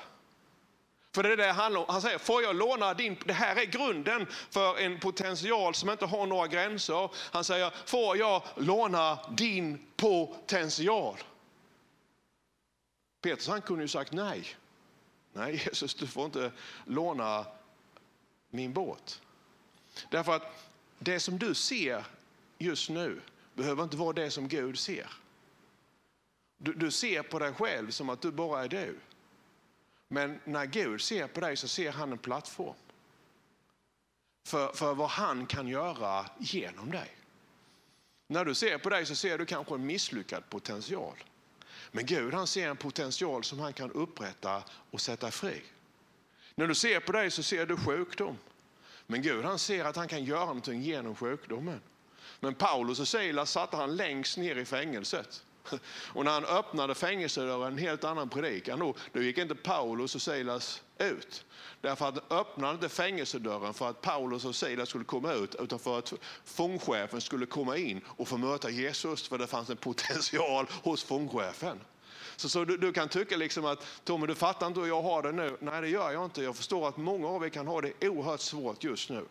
För 1.16 1.24
det 1.24 1.30
är 1.30 1.38
det 1.38 1.46
det 1.46 1.52
handlar 1.52 1.82
om. 1.82 1.86
Han 1.90 2.02
säger, 2.02 2.18
får 2.18 2.44
jag 2.44 2.56
låna 2.56 2.94
din, 2.94 3.18
det 3.26 3.34
här 3.34 3.56
är 3.56 3.66
grunden 3.66 4.28
för 4.50 4.80
en 4.80 5.00
potential 5.00 5.76
som 5.76 5.90
inte 5.90 6.06
har 6.06 6.26
några 6.26 6.48
gränser. 6.48 7.10
Han 7.16 7.44
säger, 7.44 7.72
får 7.86 8.18
jag 8.18 8.44
låna 8.56 9.20
din 9.30 9.88
potential? 9.98 11.18
Petrus 13.22 13.48
han 13.48 13.62
kunde 13.62 13.84
ju 13.84 13.88
sagt 13.88 14.14
nej. 14.14 14.48
Nej 15.34 15.56
Jesus, 15.66 15.94
du 15.94 16.08
får 16.08 16.26
inte 16.26 16.52
låna 16.86 17.46
min 18.50 18.74
båt. 18.74 19.22
Därför 20.10 20.36
att 20.36 20.72
det 21.00 21.20
som 21.20 21.40
du 21.40 21.54
ser 21.54 22.06
just 22.58 22.90
nu 22.90 23.22
behöver 23.54 23.84
inte 23.84 23.98
vara 23.98 24.14
det 24.14 24.32
som 24.32 24.48
Gud 24.48 24.80
ser. 24.80 25.14
Du, 26.58 26.74
du 26.74 26.92
ser 26.92 27.24
på 27.24 27.40
dig 27.40 27.54
själv 27.54 27.92
som 27.92 28.10
att 28.10 28.22
du 28.22 28.32
bara 28.32 28.64
är 28.64 28.68
du. 28.68 29.00
Men 30.08 30.40
när 30.46 30.66
Gud 30.66 31.02
ser 31.02 31.28
på 31.28 31.40
dig 31.40 31.58
så 31.58 31.68
ser 31.68 31.92
han 31.92 32.12
en 32.12 32.18
plattform 32.18 32.76
för, 34.48 34.74
för 34.74 34.94
vad 34.94 35.10
han 35.10 35.46
kan 35.46 35.68
göra 35.68 36.26
genom 36.40 36.92
dig. 36.92 37.12
När 38.28 38.46
du 38.46 38.56
ser 38.56 38.78
på 38.78 38.90
dig 38.90 39.06
så 39.06 39.16
ser 39.16 39.38
du 39.38 39.46
kanske 39.46 39.76
en 39.76 39.86
misslyckad 39.86 40.50
potential. 40.50 41.24
Men 41.92 42.06
Gud 42.06 42.34
han 42.34 42.48
ser 42.48 42.70
en 42.70 42.78
potential 42.78 43.44
som 43.44 43.60
han 43.60 43.74
kan 43.74 43.92
upprätta 43.92 44.64
och 44.92 45.02
sätta 45.02 45.32
fri. 45.32 45.62
När 46.56 46.68
du 46.68 46.76
ser 46.76 47.00
på 47.00 47.12
dig 47.12 47.32
så 47.32 47.44
ser 47.44 47.66
du 47.66 47.78
sjukdom. 47.78 48.38
Men 49.08 49.22
Gud 49.22 49.46
han 49.46 49.60
ser 49.60 49.86
att 49.86 49.96
han 49.96 50.08
kan 50.08 50.24
göra 50.24 50.46
någonting 50.46 50.82
genom 50.82 51.16
sjukdomen. 51.16 51.82
Men 52.40 52.56
Paulus 52.56 53.00
och 53.00 53.08
Silas 53.08 53.52
satte 53.52 53.78
han 53.78 53.96
längst 53.96 54.38
ner 54.38 54.56
i 54.56 54.66
fängelset. 54.66 55.44
Och 56.14 56.26
när 56.26 56.32
han 56.32 56.46
öppnade 56.46 56.96
fängelsedörren, 56.96 57.74
en 57.74 57.78
helt 57.78 58.04
annan 58.04 58.30
predikan, 58.30 58.80
då, 58.80 58.94
då 59.14 59.22
gick 59.22 59.38
inte 59.38 59.56
Paulus 59.56 60.16
och 60.16 60.22
Silas 60.22 60.82
ut. 60.98 61.46
Därför 61.82 62.08
att 62.08 62.20
han 62.30 62.40
öppnade 62.40 62.74
inte 62.74 62.90
fängelsedörren 62.90 63.74
för 63.74 63.90
att 63.90 64.02
Paulus 64.02 64.46
och 64.46 64.56
Silas 64.56 64.90
skulle 64.90 65.04
komma 65.04 65.34
ut, 65.34 65.56
utan 65.60 65.80
för 65.80 66.00
att 66.00 66.14
fångchefen 66.46 67.22
skulle 67.22 67.46
komma 67.46 67.78
in 67.78 68.02
och 68.06 68.28
få 68.28 68.38
möta 68.38 68.70
Jesus, 68.70 69.28
för 69.28 69.38
det 69.38 69.48
fanns 69.48 69.70
en 69.70 69.78
potential 69.78 70.68
hos 70.84 71.04
fångchefen. 71.04 71.80
Så, 72.36 72.50
så 72.50 72.66
du, 72.66 72.78
du, 72.78 72.94
kan 72.94 73.10
tycka 73.10 73.38
liksom 73.38 73.66
att 73.66 73.86
Tommy, 74.04 74.28
du 74.28 74.36
fattar 74.36 74.68
inte 74.68 74.80
hur 74.80 74.88
jag 74.88 75.02
har 75.02 75.24
det 75.24 75.32
nu. 75.32 75.58
Nej, 75.60 75.82
det 75.82 75.88
gör 75.88 76.12
jag 76.12 76.26
inte. 76.26 76.44
Jag 76.44 76.56
förstår 76.56 76.88
att 76.88 76.98
många 76.98 77.28
av 77.28 77.46
er 77.46 77.50
kan 77.50 77.68
ha 77.68 77.82
det 77.82 78.08
oerhört 78.08 78.40
svårt 78.40 78.84
just 78.84 79.10
nu. 79.10 79.26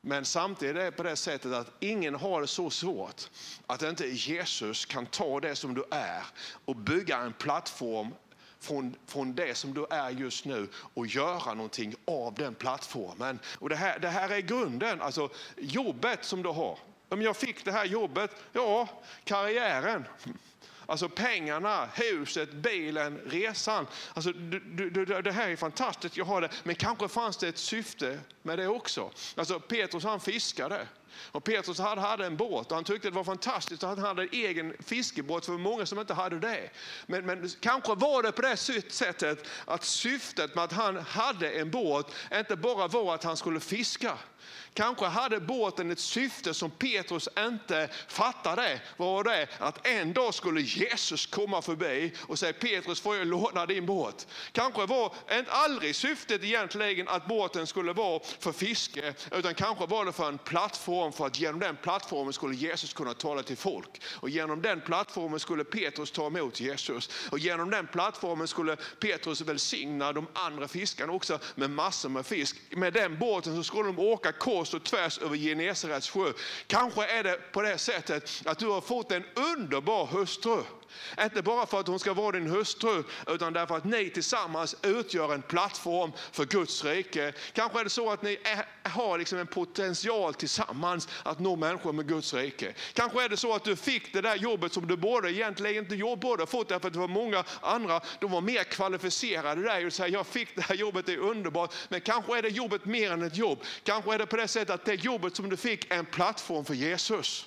Men 0.00 0.24
samtidigt 0.24 0.76
är 0.76 0.84
det 0.84 0.92
på 0.92 1.02
det 1.02 1.16
sättet 1.16 1.52
att 1.52 1.72
ingen 1.80 2.14
har 2.14 2.40
det 2.40 2.46
så 2.46 2.70
svårt 2.70 3.30
att 3.66 3.82
inte 3.82 4.06
Jesus 4.06 4.84
kan 4.84 5.06
ta 5.06 5.40
det 5.40 5.56
som 5.56 5.74
du 5.74 5.84
är 5.90 6.26
och 6.64 6.76
bygga 6.76 7.18
en 7.18 7.32
plattform 7.32 8.14
från, 8.60 8.96
från 9.06 9.34
det 9.34 9.56
som 9.56 9.74
du 9.74 9.86
är 9.90 10.10
just 10.10 10.44
nu 10.44 10.68
och 10.94 11.06
göra 11.06 11.54
någonting 11.54 11.94
av 12.04 12.34
den 12.34 12.54
plattformen. 12.54 13.38
Och 13.58 13.68
det, 13.68 13.76
här, 13.76 13.98
det 13.98 14.08
här 14.08 14.30
är 14.30 14.40
grunden, 14.40 15.00
alltså 15.00 15.28
jobbet 15.56 16.24
som 16.24 16.42
du 16.42 16.48
har. 16.48 16.78
Om 17.08 17.22
jag 17.22 17.36
fick 17.36 17.64
det 17.64 17.72
här 17.72 17.84
jobbet, 17.84 18.30
ja, 18.52 18.88
karriären. 19.24 20.04
Alltså 20.90 21.08
pengarna, 21.08 21.88
huset, 21.94 22.52
bilen, 22.52 23.20
resan. 23.26 23.86
Alltså, 24.14 24.32
du, 24.32 24.90
du, 24.90 25.04
det 25.04 25.32
här 25.32 25.48
är 25.48 25.56
fantastiskt, 25.56 26.16
jag 26.16 26.24
har 26.24 26.40
det. 26.40 26.50
Men 26.62 26.74
kanske 26.74 27.08
fanns 27.08 27.36
det 27.36 27.48
ett 27.48 27.58
syfte 27.58 28.20
med 28.42 28.58
det 28.58 28.68
också. 28.68 29.10
Alltså 29.34 29.60
Petrus 29.60 30.04
han 30.04 30.20
fiskade. 30.20 30.86
Och 31.32 31.44
Petrus 31.44 31.78
hade, 31.78 32.00
hade 32.00 32.26
en 32.26 32.36
båt 32.36 32.70
och 32.70 32.74
han 32.74 32.84
tyckte 32.84 33.10
det 33.10 33.14
var 33.14 33.24
fantastiskt 33.24 33.82
att 33.82 33.98
han 33.98 34.06
hade 34.06 34.22
en 34.22 34.28
egen 34.32 34.76
fiskebåt 34.80 35.46
för 35.46 35.52
många 35.52 35.86
som 35.86 35.98
inte 35.98 36.14
hade 36.14 36.38
det. 36.38 36.70
Men, 37.06 37.26
men 37.26 37.50
kanske 37.60 37.94
var 37.94 38.22
det 38.22 38.32
på 38.32 38.42
det 38.42 38.56
sättet 38.92 39.46
att 39.64 39.84
syftet 39.84 40.54
med 40.54 40.64
att 40.64 40.72
han 40.72 40.96
hade 40.96 41.50
en 41.50 41.70
båt 41.70 42.14
inte 42.34 42.56
bara 42.56 42.88
var 42.88 43.14
att 43.14 43.24
han 43.24 43.36
skulle 43.36 43.60
fiska. 43.60 44.18
Kanske 44.74 45.06
hade 45.06 45.40
båten 45.40 45.90
ett 45.90 45.98
syfte 45.98 46.54
som 46.54 46.70
Petrus 46.70 47.28
inte 47.38 47.88
fattade. 48.08 48.80
Var 48.96 49.24
det 49.24 49.46
att 49.58 49.86
en 49.86 50.12
dag 50.12 50.34
skulle 50.34 50.60
Jesus 50.60 51.26
komma 51.26 51.62
förbi 51.62 52.12
och 52.20 52.38
säga 52.38 52.52
Petrus 52.52 53.00
får 53.00 53.16
jag 53.16 53.26
låna 53.26 53.66
din 53.66 53.86
båt. 53.86 54.26
Kanske 54.52 54.86
var 54.86 55.14
aldrig 55.48 55.96
syftet 55.96 56.44
egentligen 56.44 57.08
att 57.08 57.26
båten 57.26 57.66
skulle 57.66 57.92
vara 57.92 58.20
för 58.38 58.52
fiske 58.52 59.14
utan 59.32 59.54
kanske 59.54 59.86
var 59.86 60.04
det 60.04 60.12
för 60.12 60.28
en 60.28 60.38
plattform 60.38 60.99
för 61.12 61.26
att 61.26 61.40
genom 61.40 61.60
den 61.60 61.76
plattformen 61.76 62.32
skulle 62.32 62.54
Jesus 62.54 62.92
kunna 62.92 63.14
tala 63.14 63.42
till 63.42 63.56
folk. 63.56 64.02
Och 64.04 64.30
genom 64.30 64.62
den 64.62 64.80
plattformen 64.80 65.40
skulle 65.40 65.64
Petrus 65.64 66.10
ta 66.10 66.26
emot 66.26 66.60
Jesus. 66.60 67.10
Och 67.30 67.38
genom 67.38 67.70
den 67.70 67.86
plattformen 67.86 68.48
skulle 68.48 68.76
Petrus 68.76 69.40
välsigna 69.40 70.12
de 70.12 70.26
andra 70.32 70.68
fiskarna 70.68 71.12
också 71.12 71.38
med 71.54 71.70
massor 71.70 72.08
med 72.08 72.26
fisk. 72.26 72.56
Med 72.70 72.92
den 72.92 73.18
båten 73.18 73.56
så 73.56 73.62
skulle 73.62 73.88
de 73.88 73.98
åka 73.98 74.32
kors 74.32 74.74
och 74.74 74.84
tvärs 74.84 75.18
över 75.18 75.36
Genesarets 75.36 76.10
sjö. 76.10 76.32
Kanske 76.66 77.06
är 77.06 77.22
det 77.22 77.52
på 77.52 77.62
det 77.62 77.78
sättet 77.78 78.42
att 78.44 78.58
du 78.58 78.66
har 78.66 78.80
fått 78.80 79.12
en 79.12 79.24
underbar 79.34 80.06
hustru. 80.06 80.62
Inte 81.20 81.42
bara 81.42 81.66
för 81.66 81.80
att 81.80 81.86
hon 81.86 81.98
ska 81.98 82.14
vara 82.14 82.32
din 82.32 82.46
hustru, 82.46 83.02
utan 83.26 83.52
därför 83.52 83.76
att 83.76 83.84
ni 83.84 84.10
tillsammans 84.10 84.76
utgör 84.82 85.34
en 85.34 85.42
plattform 85.42 86.12
för 86.32 86.44
Guds 86.44 86.84
rike. 86.84 87.32
Kanske 87.52 87.80
är 87.80 87.84
det 87.84 87.90
så 87.90 88.10
att 88.10 88.22
ni 88.22 88.38
är, 88.44 88.90
har 88.90 89.18
liksom 89.18 89.38
en 89.38 89.46
potential 89.46 90.34
tillsammans 90.34 91.08
att 91.22 91.38
nå 91.38 91.56
människor 91.56 91.92
med 91.92 92.08
Guds 92.08 92.34
rike. 92.34 92.74
Kanske 92.92 93.24
är 93.24 93.28
det 93.28 93.36
så 93.36 93.54
att 93.54 93.64
du 93.64 93.76
fick 93.76 94.12
det 94.12 94.20
där 94.20 94.36
jobbet 94.36 94.72
som 94.72 94.86
du 94.86 94.96
borde 94.96 95.32
egentligen 95.32 95.84
inte 95.84 96.16
borde 96.16 96.46
fått 96.46 96.68
därför 96.68 96.86
att 96.86 96.92
det 96.92 97.00
var 97.00 97.08
många 97.08 97.44
andra, 97.60 98.00
de 98.20 98.30
var 98.30 98.40
mer 98.40 98.64
kvalificerade 98.64 99.62
där 99.62 99.86
och 99.86 99.92
säger 99.92 100.12
jag 100.12 100.26
fick 100.26 100.56
det 100.56 100.62
här 100.62 100.74
jobbet, 100.74 101.06
det 101.06 101.12
är 101.12 101.18
underbart. 101.18 101.74
Men 101.88 102.00
kanske 102.00 102.38
är 102.38 102.42
det 102.42 102.48
jobbet 102.48 102.84
mer 102.84 103.12
än 103.12 103.22
ett 103.22 103.36
jobb. 103.36 103.58
Kanske 103.82 104.14
är 104.14 104.18
det 104.18 104.26
på 104.26 104.36
det 104.36 104.48
sättet 104.48 104.70
att 104.74 104.84
det 104.84 104.94
jobbet 104.94 105.36
som 105.36 105.50
du 105.50 105.56
fick 105.56 105.92
är 105.92 105.98
en 105.98 106.06
plattform 106.06 106.64
för 106.64 106.74
Jesus. 106.74 107.46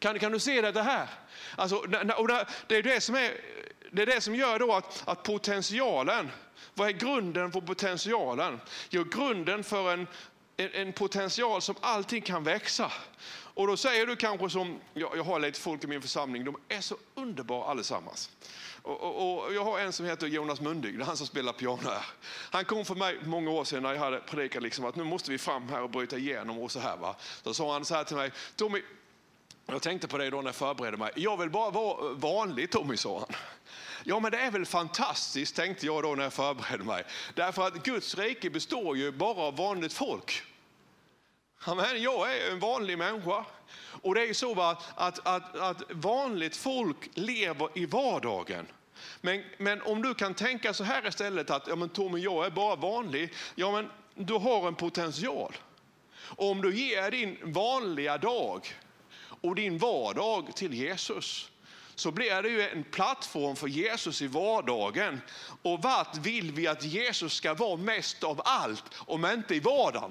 Kan, 0.00 0.18
kan 0.18 0.32
du 0.32 0.38
se 0.38 0.60
det 0.60 0.82
här? 0.82 1.08
Alltså, 1.56 1.76
och 1.76 1.88
det, 2.68 2.76
är 2.76 2.82
det, 2.82 3.00
som 3.00 3.14
är, 3.14 3.32
det 3.92 4.02
är 4.02 4.06
det 4.06 4.20
som 4.20 4.34
gör 4.34 4.58
då 4.58 4.72
att, 4.72 5.02
att 5.06 5.22
potentialen, 5.22 6.30
vad 6.74 6.88
är 6.88 6.92
grunden 6.92 7.52
för 7.52 7.60
potentialen? 7.60 8.60
Jo, 8.90 9.04
grunden 9.04 9.64
för 9.64 9.92
en, 9.92 10.06
en 10.56 10.92
potential 10.92 11.62
som 11.62 11.74
allting 11.80 12.22
kan 12.22 12.44
växa. 12.44 12.92
Och 13.54 13.66
då 13.66 13.76
säger 13.76 14.06
du 14.06 14.16
kanske 14.16 14.50
som, 14.50 14.80
jag, 14.94 15.24
har 15.24 15.40
lite 15.40 15.60
folk 15.60 15.84
i 15.84 15.86
min 15.86 16.02
församling, 16.02 16.44
de 16.44 16.56
är 16.68 16.80
så 16.80 16.96
underbara 17.14 17.64
allesammans. 17.64 18.30
Och, 18.82 19.00
och, 19.00 19.44
och, 19.44 19.54
jag 19.54 19.64
har 19.64 19.78
en 19.78 19.92
som 19.92 20.06
heter 20.06 20.26
Jonas 20.26 20.60
Mundig, 20.60 20.98
det 20.98 21.02
är 21.02 21.06
han 21.06 21.16
som 21.16 21.26
spelar 21.26 21.52
piano 21.52 21.82
här. 21.84 22.04
Han 22.50 22.64
kom 22.64 22.84
för 22.84 22.94
mig 22.94 23.18
många 23.24 23.50
år 23.50 23.64
sedan 23.64 23.82
när 23.82 23.92
jag 23.92 24.00
hade 24.00 24.20
predikat 24.20 24.62
liksom 24.62 24.84
att 24.84 24.96
nu 24.96 25.04
måste 25.04 25.30
vi 25.30 25.38
fram 25.38 25.68
här 25.68 25.82
och 25.82 25.90
bryta 25.90 26.18
igenom 26.18 26.58
och 26.58 26.70
så 26.70 26.80
här. 26.80 26.96
Va? 26.96 27.16
Då 27.42 27.54
sa 27.54 27.72
han 27.72 27.84
så 27.84 27.94
här 27.94 28.04
till 28.04 28.16
mig, 28.16 28.32
Tommy, 28.56 28.82
jag 29.72 29.82
tänkte 29.82 30.08
på 30.08 30.18
det 30.18 30.30
då 30.30 30.36
när 30.36 30.48
jag 30.48 30.54
förberedde 30.54 30.96
mig. 30.96 31.12
Jag 31.16 31.36
vill 31.36 31.50
bara 31.50 31.70
vara 31.70 32.12
vanlig 32.14 32.70
Tommy, 32.70 32.96
sa 32.96 33.18
han. 33.18 33.36
Ja, 34.04 34.20
men 34.20 34.30
det 34.30 34.38
är 34.38 34.50
väl 34.50 34.66
fantastiskt, 34.66 35.56
tänkte 35.56 35.86
jag 35.86 36.02
då 36.02 36.14
när 36.14 36.22
jag 36.22 36.32
förberedde 36.32 36.84
mig. 36.84 37.04
Därför 37.34 37.66
att 37.66 37.82
Guds 37.84 38.14
rike 38.14 38.50
består 38.50 38.96
ju 38.96 39.12
bara 39.12 39.42
av 39.42 39.56
vanligt 39.56 39.92
folk. 39.92 40.42
Amen, 41.64 42.02
jag 42.02 42.36
är 42.36 42.50
en 42.50 42.60
vanlig 42.60 42.98
människa. 42.98 43.44
Och 44.02 44.14
det 44.14 44.22
är 44.22 44.26
ju 44.26 44.34
så 44.34 44.60
att, 44.60 44.84
att, 44.96 45.26
att, 45.26 45.56
att 45.56 45.82
vanligt 45.90 46.56
folk 46.56 47.10
lever 47.14 47.68
i 47.74 47.86
vardagen. 47.86 48.66
Men, 49.20 49.44
men 49.58 49.82
om 49.82 50.02
du 50.02 50.14
kan 50.14 50.34
tänka 50.34 50.74
så 50.74 50.84
här 50.84 51.06
istället 51.08 51.50
att 51.50 51.66
ja, 51.66 51.76
men 51.76 51.88
Tommy, 51.88 52.20
jag 52.20 52.46
är 52.46 52.50
bara 52.50 52.76
vanlig. 52.76 53.32
Ja, 53.54 53.72
men 53.72 53.90
du 54.14 54.34
har 54.34 54.68
en 54.68 54.74
potential. 54.74 55.56
Och 56.12 56.50
om 56.50 56.62
du 56.62 56.76
ger 56.76 57.10
din 57.10 57.38
vanliga 57.42 58.18
dag 58.18 58.74
och 59.40 59.54
din 59.54 59.78
vardag 59.78 60.56
till 60.56 60.74
Jesus 60.74 61.50
så 61.94 62.10
blir 62.10 62.42
det 62.42 62.48
ju 62.48 62.68
en 62.68 62.84
plattform 62.84 63.56
för 63.56 63.68
Jesus 63.68 64.22
i 64.22 64.26
vardagen. 64.26 65.20
Och 65.62 65.82
vart 65.82 66.16
vill 66.16 66.52
vi 66.52 66.66
att 66.66 66.84
Jesus 66.84 67.32
ska 67.34 67.54
vara 67.54 67.76
mest 67.76 68.24
av 68.24 68.40
allt 68.44 68.84
om 68.94 69.26
inte 69.26 69.54
i 69.54 69.60
vardagen? 69.60 70.10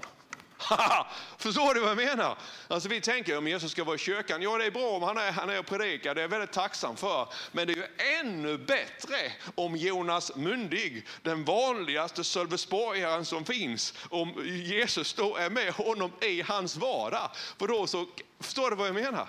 Förstår 1.38 1.74
du 1.74 1.80
vad 1.80 1.90
jag 1.90 1.98
menar? 1.98 2.38
Alltså 2.68 2.90
vi 2.90 3.02
tänker 3.02 3.38
om 3.38 3.48
Jesus 3.48 3.72
ska 3.72 3.84
vara 3.84 3.96
i 3.96 4.00
kyrkan, 4.00 4.42
ja 4.42 4.58
det 4.58 4.66
är 4.66 4.72
bra 4.72 4.90
om 4.90 5.04
han 5.04 5.18
är, 5.18 5.32
han 5.32 5.50
är 5.50 5.60
och 5.60 5.66
predikar, 5.66 6.16
det 6.16 6.22
är 6.22 6.24
jag 6.24 6.30
väldigt 6.30 6.52
tacksam 6.52 6.96
för. 6.96 7.28
Men 7.52 7.68
det 7.68 7.74
är 7.74 7.78
ju 7.78 7.88
ännu 8.20 8.58
bättre 8.58 9.16
om 9.56 9.76
Jonas 9.76 10.36
Mundig, 10.36 11.08
den 11.22 11.44
vanligaste 11.44 12.24
Sölvesborgaren 12.24 13.26
som 13.26 13.46
finns, 13.46 13.94
om 14.10 14.34
Jesus 14.46 15.14
då 15.14 15.36
är 15.36 15.50
med 15.50 15.74
honom 15.74 16.12
i 16.22 16.42
hans 16.42 16.76
vardag. 16.76 17.32
För 17.60 17.68
då 17.68 17.88
så, 17.88 18.06
förstår 18.40 18.70
du 18.70 18.76
vad 18.76 18.88
jag 18.88 18.96
menar? 18.96 19.28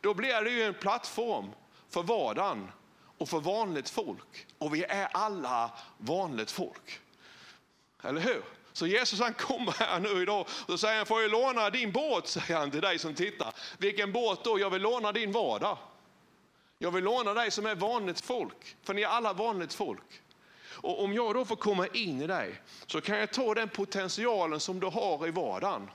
Då 0.00 0.14
blir 0.14 0.42
det 0.42 0.50
ju 0.50 0.62
en 0.62 0.74
plattform 0.74 1.50
för 1.90 2.02
vardagen 2.02 2.70
och 3.18 3.28
för 3.28 3.40
vanligt 3.40 3.90
folk. 3.90 4.46
Och 4.58 4.74
vi 4.74 4.84
är 4.84 5.08
alla 5.12 5.70
vanligt 5.98 6.50
folk. 6.50 7.00
Eller 8.02 8.20
hur? 8.20 8.57
Så 8.78 8.86
Jesus 8.86 9.20
han 9.20 9.34
kommer 9.34 9.72
här 9.72 10.00
nu 10.00 10.22
idag 10.22 10.46
och 10.66 10.80
säger 10.80 10.96
han, 10.96 11.06
får 11.06 11.22
jag 11.22 11.30
låna 11.30 11.70
din 11.70 11.92
båt? 11.92 12.28
Säger 12.28 12.56
han 12.56 12.70
till 12.70 12.80
dig 12.80 12.98
som 12.98 13.14
tittar. 13.14 13.54
Vilken 13.78 14.12
båt 14.12 14.44
då? 14.44 14.58
Jag 14.60 14.70
vill 14.70 14.82
låna 14.82 15.12
din 15.12 15.32
vardag. 15.32 15.78
Jag 16.78 16.90
vill 16.90 17.04
låna 17.04 17.34
dig 17.34 17.50
som 17.50 17.66
är 17.66 17.74
vanligt 17.74 18.20
folk, 18.20 18.76
för 18.82 18.94
ni 18.94 19.02
är 19.02 19.08
alla 19.08 19.32
vanligt 19.32 19.74
folk. 19.74 20.22
Och 20.66 21.04
om 21.04 21.12
jag 21.12 21.34
då 21.34 21.44
får 21.44 21.56
komma 21.56 21.86
in 21.86 22.22
i 22.22 22.26
dig 22.26 22.60
så 22.86 23.00
kan 23.00 23.18
jag 23.18 23.32
ta 23.32 23.54
den 23.54 23.68
potentialen 23.68 24.60
som 24.60 24.80
du 24.80 24.86
har 24.86 25.26
i 25.26 25.30
vardagen. 25.30 25.90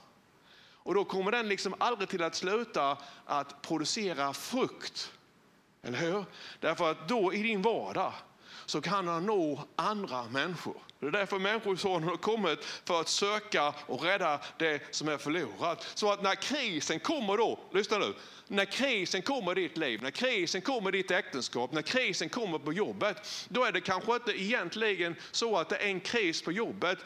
Och 0.72 0.94
då 0.94 1.04
kommer 1.04 1.30
den 1.30 1.48
liksom 1.48 1.74
aldrig 1.78 2.08
till 2.08 2.22
att 2.22 2.34
sluta 2.34 2.96
att 3.24 3.62
producera 3.62 4.32
frukt. 4.32 5.12
Eller 5.82 5.98
hur? 5.98 6.24
Därför 6.60 6.90
att 6.90 7.08
då 7.08 7.34
i 7.34 7.42
din 7.42 7.62
vardag 7.62 8.12
så 8.66 8.80
kan 8.80 9.08
han 9.08 9.26
nå 9.26 9.64
andra 9.76 10.24
människor. 10.24 10.76
Det 11.00 11.06
är 11.06 11.10
därför 11.10 11.38
Människosonen 11.38 12.08
har 12.08 12.16
kommit 12.16 12.64
för 12.64 13.00
att 13.00 13.08
söka 13.08 13.74
och 13.86 14.02
rädda 14.02 14.40
det 14.58 14.82
som 14.90 15.08
är 15.08 15.18
förlorat. 15.18 15.86
Så 15.94 16.12
att 16.12 16.22
när 16.22 16.34
krisen 16.34 17.00
kommer 17.00 17.36
då, 17.36 17.58
lyssna 17.72 17.98
nu, 17.98 18.14
när 18.48 18.64
krisen 18.64 19.22
kommer 19.22 19.58
i 19.58 19.62
ditt 19.62 19.76
liv, 19.76 20.02
när 20.02 20.10
krisen 20.10 20.60
kommer 20.60 20.94
i 20.94 21.02
ditt 21.02 21.10
äktenskap, 21.10 21.72
när 21.72 21.82
krisen 21.82 22.28
kommer 22.28 22.58
på 22.58 22.72
jobbet, 22.72 23.46
då 23.48 23.64
är 23.64 23.72
det 23.72 23.80
kanske 23.80 24.14
inte 24.14 24.42
egentligen 24.42 25.16
så 25.30 25.56
att 25.56 25.68
det 25.68 25.76
är 25.76 25.86
en 25.86 26.00
kris 26.00 26.42
på 26.42 26.52
jobbet 26.52 26.98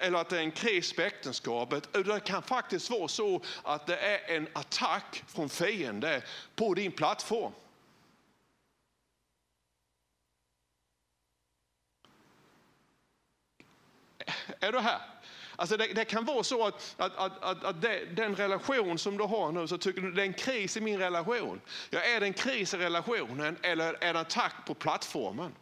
eller 0.00 0.18
att 0.18 0.28
det 0.28 0.36
är 0.36 0.42
en 0.42 0.50
kris 0.50 0.92
på 0.92 1.02
äktenskapet. 1.02 1.92
Det 1.92 2.20
kan 2.24 2.42
faktiskt 2.42 2.90
vara 2.90 3.08
så 3.08 3.42
att 3.62 3.86
det 3.86 3.96
är 3.96 4.36
en 4.36 4.48
attack 4.52 5.24
från 5.28 5.48
fiende 5.48 6.22
på 6.56 6.74
din 6.74 6.92
plattform. 6.92 7.52
Är 14.62 14.72
du 14.72 14.78
här? 14.78 14.98
Alltså 15.56 15.76
det, 15.76 15.86
det, 15.86 16.04
kan 16.04 16.24
vara 16.24 16.42
så 16.42 16.66
att, 16.66 16.94
att, 16.98 17.16
att, 17.16 17.42
att, 17.42 17.64
att 17.64 17.82
det, 17.82 18.04
den 18.04 18.36
relation 18.36 18.98
som 18.98 19.16
du 19.16 19.24
har 19.24 19.52
nu, 19.52 19.68
så 19.68 19.78
tycker 19.78 20.00
du 20.00 20.12
det 20.12 20.22
är 20.22 20.26
en 20.26 20.34
kris 20.34 20.76
i 20.76 20.80
min 20.80 20.98
relation. 20.98 21.60
Ja, 21.90 22.00
är 22.00 22.20
det 22.20 22.26
en 22.26 22.32
kris 22.32 22.74
i 22.74 22.76
relationen 22.76 23.56
eller 23.62 23.84
är 23.86 23.98
det 23.98 24.08
en 24.08 24.16
attack 24.16 24.54
på 24.66 24.74
plattformen? 24.74 25.52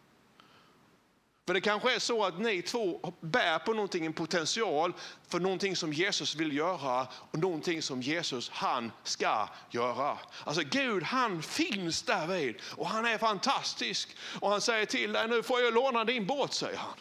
För 1.47 1.55
det 1.55 1.61
kanske 1.61 1.95
är 1.95 1.99
så 1.99 2.25
att 2.25 2.39
ni 2.39 2.63
två 2.63 3.13
bär 3.21 3.59
på 3.59 3.73
någonting, 3.73 4.07
en 4.07 4.13
potential 4.13 4.93
för 5.29 5.41
någonting 5.41 5.77
som 5.77 5.93
Jesus 5.93 6.35
vill 6.35 6.57
göra 6.57 7.07
och 7.13 7.39
någonting 7.39 7.83
som 7.83 8.03
Jesus 8.03 8.51
han 8.51 8.93
ska 9.03 9.49
göra. 9.71 10.19
Alltså 10.45 10.63
Gud 10.63 11.03
han 11.03 11.43
finns 11.43 12.03
där 12.03 12.27
vid 12.27 12.57
och 12.77 12.87
han 12.87 13.07
är 13.07 13.19
fantastisk. 13.19 14.17
Och 14.41 14.51
han 14.51 14.61
säger 14.61 14.87
till 14.87 15.13
dig, 15.13 15.29
nu 15.29 15.43
får 15.43 15.61
jag 15.61 15.75
låna 15.75 16.05
din 16.05 16.27
båt, 16.27 16.53
säger 16.53 16.79
han. 16.79 16.95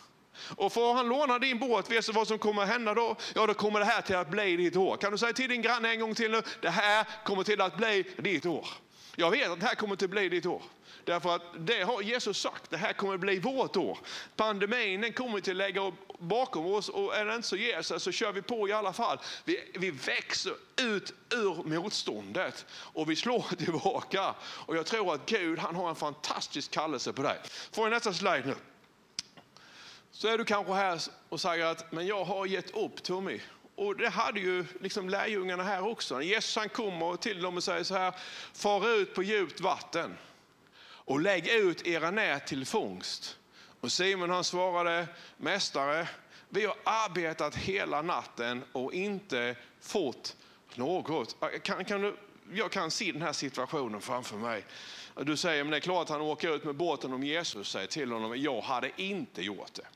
Och 0.55 0.74
får 0.74 0.93
han 0.93 1.10
låna 1.10 1.39
din 1.39 1.60
båt, 1.60 1.91
vet 1.91 2.05
du 2.05 2.12
vad 2.12 2.27
som 2.27 2.39
kommer 2.39 2.62
att 2.62 2.69
hända 2.69 2.93
då? 2.93 3.15
Ja, 3.36 3.48
då 3.48 3.53
kommer 3.53 3.79
det 3.79 3.86
här 3.86 4.01
till 4.01 4.15
att 4.15 4.29
bli 4.29 4.55
ditt 4.55 4.75
år. 4.75 4.98
Kan 4.98 5.12
du 5.12 5.17
säga 5.17 5.34
till 5.34 5.50
din 5.50 5.62
granne 5.62 5.91
en 5.91 6.00
gång 6.00 6.15
till 6.15 6.31
nu? 6.31 6.41
Det 6.62 6.69
här 6.69 7.05
kommer 7.25 7.43
till 7.43 7.62
att 7.62 7.77
bli 7.77 8.05
ditt 8.17 8.46
år. 8.46 8.67
Jag 9.15 9.31
vet 9.31 9.50
att 9.50 9.60
det 9.60 9.65
här 9.65 9.75
kommer 9.75 9.96
till 9.96 10.05
att 10.05 10.12
bli 10.12 10.29
ditt 10.29 10.46
år. 10.46 10.62
Därför 11.03 11.36
att 11.36 11.41
det 11.58 11.81
har 11.81 12.01
Jesus 12.01 12.41
sagt, 12.41 12.69
det 12.69 12.77
här 12.77 12.93
kommer 12.93 13.13
att 13.13 13.19
bli 13.19 13.39
vårt 13.39 13.77
år. 13.77 13.98
Pandemin 14.36 15.01
den 15.01 15.13
kommer 15.13 15.39
till 15.39 15.51
att 15.51 15.58
lägga 15.58 15.91
bakom 16.19 16.65
oss 16.65 16.89
och 16.89 17.15
är 17.15 17.25
det 17.25 17.36
inte 17.36 17.48
så 17.48 17.55
ger 17.55 17.81
sig 17.81 18.00
så 18.00 18.12
kör 18.12 18.31
vi 18.31 18.41
på 18.41 18.67
i 18.67 18.72
alla 18.72 18.93
fall. 18.93 19.17
Vi, 19.46 19.72
vi 19.74 19.91
växer 19.91 20.53
ut 20.77 21.13
ur 21.34 21.63
motståndet 21.63 22.65
och 22.72 23.10
vi 23.10 23.15
slår 23.15 23.55
tillbaka. 23.55 24.36
Och 24.41 24.77
jag 24.77 24.86
tror 24.86 25.13
att 25.13 25.25
Gud 25.25 25.60
han 25.60 25.75
har 25.75 25.89
en 25.89 25.96
fantastisk 25.96 26.72
kallelse 26.72 27.13
på 27.13 27.22
dig. 27.22 27.38
Får 27.72 27.86
jag 27.86 27.91
nästa 27.91 28.13
slide 28.13 28.43
nu? 28.46 28.55
Så 30.11 30.27
är 30.27 30.37
du 30.37 30.45
kanske 30.45 30.73
här 30.73 31.01
och 31.29 31.41
säger 31.41 31.65
att 31.65 31.91
men 31.91 32.07
jag 32.07 32.23
har 32.25 32.45
gett 32.45 32.75
upp 32.75 33.03
Tommy. 33.03 33.41
Och 33.75 33.95
det 33.95 34.09
hade 34.09 34.39
ju 34.39 34.65
liksom 34.81 35.09
lärjungarna 35.09 35.63
här 35.63 35.87
också. 35.87 36.21
Jesus 36.21 36.55
han 36.55 36.69
kommer 36.69 37.15
till 37.15 37.41
dem 37.41 37.57
och 37.57 37.63
säger 37.63 37.83
så 37.83 37.95
här, 37.95 38.13
far 38.53 38.89
ut 38.89 39.15
på 39.15 39.23
djupt 39.23 39.59
vatten 39.59 40.17
och 40.81 41.19
lägg 41.19 41.47
ut 41.47 41.87
era 41.87 42.11
nät 42.11 42.47
till 42.47 42.65
fångst. 42.65 43.37
Och 43.81 43.91
Simon 43.91 44.29
han 44.29 44.43
svarade, 44.43 45.07
mästare, 45.37 46.07
vi 46.49 46.65
har 46.65 46.75
arbetat 46.83 47.55
hela 47.55 48.01
natten 48.01 48.63
och 48.71 48.93
inte 48.93 49.55
fått 49.81 50.35
något. 50.75 51.35
Kan, 51.63 51.85
kan 51.85 52.01
du, 52.01 52.15
jag 52.53 52.72
kan 52.72 52.91
se 52.91 53.11
den 53.11 53.22
här 53.22 53.33
situationen 53.33 54.01
framför 54.01 54.37
mig. 54.37 54.65
Du 55.15 55.37
säger, 55.37 55.63
men 55.63 55.72
det 55.72 55.77
är 55.77 55.81
klart 55.81 56.03
att 56.03 56.09
han 56.09 56.22
åker 56.22 56.55
ut 56.55 56.63
med 56.63 56.75
båten 56.75 57.13
om 57.13 57.24
Jesus 57.24 57.72
säger 57.72 57.87
till 57.87 58.11
honom, 58.11 58.41
jag 58.41 58.61
hade 58.61 58.91
inte 59.01 59.41
gjort 59.41 59.74
det. 59.74 59.87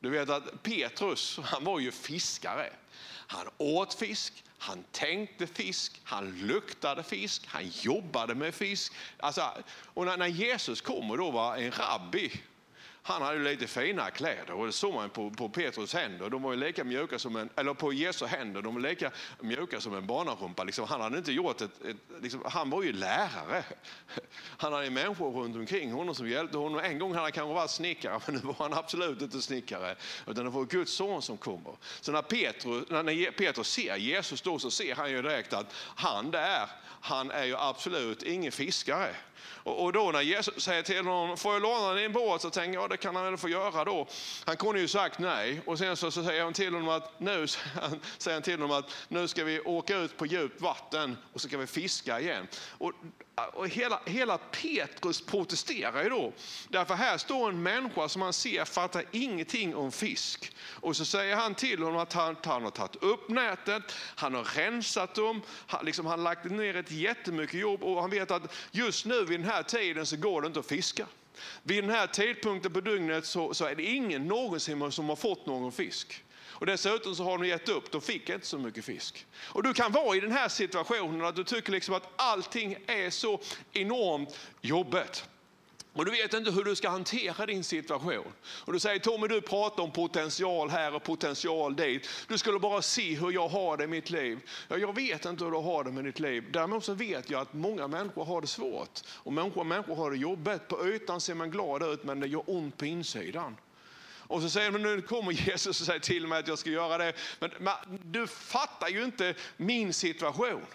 Du 0.00 0.10
vet 0.10 0.30
att 0.30 0.62
Petrus, 0.62 1.38
han 1.44 1.64
var 1.64 1.80
ju 1.80 1.92
fiskare. 1.92 2.72
Han 3.26 3.48
åt 3.58 3.94
fisk, 3.94 4.44
han 4.58 4.84
tänkte 4.92 5.46
fisk, 5.46 6.00
han 6.04 6.38
luktade 6.38 7.02
fisk, 7.02 7.42
han 7.46 7.68
jobbade 7.68 8.34
med 8.34 8.54
fisk. 8.54 8.92
Alltså, 9.16 9.52
och 9.94 10.06
när, 10.06 10.26
Jesus 10.26 10.80
kommer 10.80 11.16
då 11.16 11.30
var 11.30 11.56
en 11.56 11.70
rabbi, 11.70 12.32
han 13.06 13.22
hade 13.22 13.38
lite 13.38 13.66
fina 13.66 14.10
kläder 14.10 14.52
och 14.52 14.66
det 14.66 14.72
såg 14.72 14.94
man 14.94 15.10
på, 15.10 15.30
på 15.30 15.48
Petrus 15.48 15.94
händer. 15.94 16.30
De 16.30 16.42
var 16.42 16.52
ju 16.52 16.58
lika 16.58 16.84
mjuka 16.84 17.18
som 17.18 17.36
en, 17.36 17.50
eller 17.56 17.74
på 17.74 17.92
Jesu 17.92 18.26
händer, 18.26 18.62
de 18.62 18.74
var 18.74 18.80
lika 18.80 19.10
mjuka 19.40 19.80
som 19.80 19.94
en 19.94 20.06
barnarumpa. 20.06 20.64
Liksom, 20.64 20.86
han 20.88 21.00
hade 21.00 21.18
inte 21.18 21.32
gjort 21.32 21.60
ett, 21.60 21.84
ett 21.84 21.96
liksom, 22.22 22.42
han 22.44 22.70
var 22.70 22.82
ju 22.82 22.92
lärare. 22.92 23.64
Han 24.58 24.72
hade 24.72 24.90
människor 24.90 25.30
runt 25.30 25.56
omkring 25.56 25.92
honom 25.92 26.14
som 26.14 26.28
hjälpte 26.28 26.58
honom. 26.58 26.80
En 26.80 26.98
gång 26.98 27.10
hade 27.10 27.22
han 27.22 27.32
kanske 27.32 27.54
varit 27.54 27.70
snickare, 27.70 28.20
men 28.26 28.34
nu 28.34 28.40
var 28.40 28.54
han 28.58 28.74
absolut 28.74 29.22
inte 29.22 29.42
snickare. 29.42 29.96
Utan 30.26 30.44
det 30.44 30.50
var 30.50 30.64
Guds 30.64 30.92
son 30.92 31.22
som 31.22 31.36
kommer. 31.36 31.76
Så 32.00 32.12
när 32.12 32.22
Petrus, 32.22 32.84
när 32.88 33.30
Petrus 33.30 33.68
ser 33.68 33.96
Jesus 33.96 34.42
då 34.42 34.58
så 34.58 34.70
ser 34.70 34.94
han 34.94 35.10
ju 35.10 35.22
direkt 35.22 35.52
att 35.52 35.74
han 35.96 36.30
där, 36.30 36.68
han 37.00 37.30
är 37.30 37.44
ju 37.44 37.56
absolut 37.56 38.22
ingen 38.22 38.52
fiskare. 38.52 39.14
Och, 39.62 39.92
då 39.92 40.10
när 40.10 40.20
Jesus 40.20 40.64
säger 40.64 40.82
till 40.82 41.06
honom, 41.06 41.36
får 41.36 41.52
jag 41.52 41.62
låna 41.62 41.94
din 41.94 42.12
båt? 42.12 42.42
Så 42.42 42.50
tänker 42.50 42.78
jag, 42.78 42.90
det 42.90 42.96
kan 42.96 43.16
han 43.16 43.24
väl 43.24 43.36
få 43.36 43.48
göra 43.48 43.84
då. 43.84 44.06
Han 44.44 44.56
kunde 44.56 44.80
ju 44.80 44.88
sagt 44.88 45.18
nej. 45.18 45.60
Och 45.66 45.78
sen 45.78 45.96
så, 45.96 46.10
så 46.10 46.24
säger 46.24 46.44
han 46.44 46.52
till 46.52 46.74
honom 46.74 46.88
att 46.88 47.20
nu, 47.20 47.46
säger 48.18 48.34
han 48.34 48.42
till 48.42 48.60
honom 48.60 48.78
att 48.78 48.90
nu 49.08 49.28
ska 49.28 49.44
vi 49.44 49.60
åka 49.60 49.96
ut 49.96 50.16
på 50.16 50.26
djupt 50.26 50.60
vatten 50.60 51.16
och 51.32 51.40
så 51.40 51.48
ska 51.48 51.58
vi 51.58 51.66
fiska 51.66 52.20
igen. 52.20 52.46
Och, 52.78 52.92
och 53.52 53.68
hela, 53.68 54.00
hela 54.04 54.38
Petrus 54.38 55.20
protesterar 55.20 56.02
ju 56.02 56.08
då. 56.08 56.32
Därför 56.68 56.94
här 56.94 57.18
står 57.18 57.48
en 57.48 57.62
människa 57.62 58.08
som 58.08 58.22
han 58.22 58.32
ser 58.32 58.64
fattar 58.64 59.04
ingenting 59.12 59.76
om 59.76 59.92
fisk. 59.92 60.56
Och 60.80 60.96
så 60.96 61.04
säger 61.04 61.36
han 61.36 61.54
till 61.54 61.82
honom 61.82 62.00
att 62.00 62.12
han, 62.12 62.36
han 62.44 62.62
har 62.62 62.70
tagit 62.70 62.96
upp 62.96 63.28
nätet, 63.28 63.82
han 63.96 64.34
har 64.34 64.44
rensat 64.44 65.14
dem, 65.14 65.42
han, 65.66 65.84
liksom, 65.84 66.06
han 66.06 66.18
har 66.18 66.24
lagt 66.24 66.44
ner 66.44 66.76
ett 66.76 66.90
jättemycket 66.90 67.60
jobb 67.60 67.82
och 67.82 68.00
han 68.00 68.10
vet 68.10 68.30
att 68.30 68.54
just 68.70 69.06
nu 69.06 69.24
vid 69.24 69.40
den 69.40 69.50
här 69.50 69.62
tiden 69.62 70.06
så 70.06 70.16
går 70.16 70.42
det 70.42 70.46
inte 70.46 70.60
att 70.60 70.66
fiska. 70.66 71.06
Vid 71.62 71.84
den 71.84 71.90
här 71.90 72.06
tidpunkten 72.06 72.72
på 72.72 72.80
dygnet 72.80 73.26
så, 73.26 73.54
så 73.54 73.64
är 73.64 73.74
det 73.74 73.82
ingen 73.82 74.26
någonsin 74.26 74.92
som 74.92 75.08
har 75.08 75.16
fått 75.16 75.46
någon 75.46 75.72
fisk. 75.72 76.24
Och 76.58 76.66
dessutom 76.66 77.14
så 77.14 77.24
har 77.24 77.38
de 77.38 77.48
gett 77.48 77.68
upp, 77.68 77.90
de 77.90 78.00
fick 78.00 78.28
inte 78.28 78.46
så 78.46 78.58
mycket 78.58 78.84
fisk. 78.84 79.26
Och 79.36 79.62
du 79.62 79.74
kan 79.74 79.92
vara 79.92 80.16
i 80.16 80.20
den 80.20 80.32
här 80.32 80.48
situationen 80.48 81.24
att 81.24 81.36
du 81.36 81.44
tycker 81.44 81.72
liksom 81.72 81.94
att 81.94 82.08
allting 82.16 82.76
är 82.86 83.10
så 83.10 83.40
enormt 83.72 84.38
jobbigt. 84.60 85.24
Och 85.96 86.04
du 86.04 86.10
vet 86.10 86.34
inte 86.34 86.50
hur 86.50 86.64
du 86.64 86.76
ska 86.76 86.88
hantera 86.88 87.46
din 87.46 87.64
situation. 87.64 88.32
Och 88.42 88.72
du 88.72 88.78
säger 88.78 88.98
Tommy, 88.98 89.28
du 89.28 89.40
pratar 89.40 89.82
om 89.82 89.90
potential 89.90 90.70
här 90.70 90.94
och 90.94 91.02
potential 91.02 91.76
dit. 91.76 92.08
Du 92.28 92.38
skulle 92.38 92.58
bara 92.58 92.82
se 92.82 93.14
hur 93.14 93.30
jag 93.30 93.48
har 93.48 93.76
det 93.76 93.84
i 93.84 93.86
mitt 93.86 94.10
liv. 94.10 94.38
Ja, 94.68 94.76
jag 94.76 94.94
vet 94.94 95.24
inte 95.24 95.44
hur 95.44 95.50
du 95.50 95.58
har 95.58 95.84
det 95.84 95.90
med 95.90 96.04
ditt 96.04 96.20
liv. 96.20 96.44
Däremot 96.50 96.84
så 96.84 96.94
vet 96.94 97.30
jag 97.30 97.40
att 97.40 97.52
många 97.52 97.88
människor 97.88 98.24
har 98.24 98.40
det 98.40 98.46
svårt. 98.46 99.00
Och 99.08 99.32
människor, 99.32 99.64
människor 99.64 99.94
har 99.94 100.10
det 100.10 100.16
jobbigt. 100.16 100.68
På 100.68 100.88
ytan 100.88 101.20
ser 101.20 101.34
man 101.34 101.50
glad 101.50 101.82
ut 101.82 102.04
men 102.04 102.20
det 102.20 102.26
gör 102.26 102.42
ont 102.46 102.76
på 102.76 102.86
insidan. 102.86 103.56
Och 104.28 104.42
så 104.42 104.50
säger 104.50 104.70
de, 104.70 104.82
nu 104.82 105.02
kommer 105.02 105.32
Jesus 105.32 105.80
och 105.80 105.86
säger 105.86 106.00
till 106.00 106.26
mig 106.26 106.38
att 106.38 106.48
jag 106.48 106.58
ska 106.58 106.70
göra 106.70 106.98
det. 106.98 107.12
Men, 107.38 107.50
men 107.58 107.74
du 108.04 108.26
fattar 108.26 108.88
ju 108.88 109.04
inte 109.04 109.34
min 109.56 109.92
situation. 109.92 110.66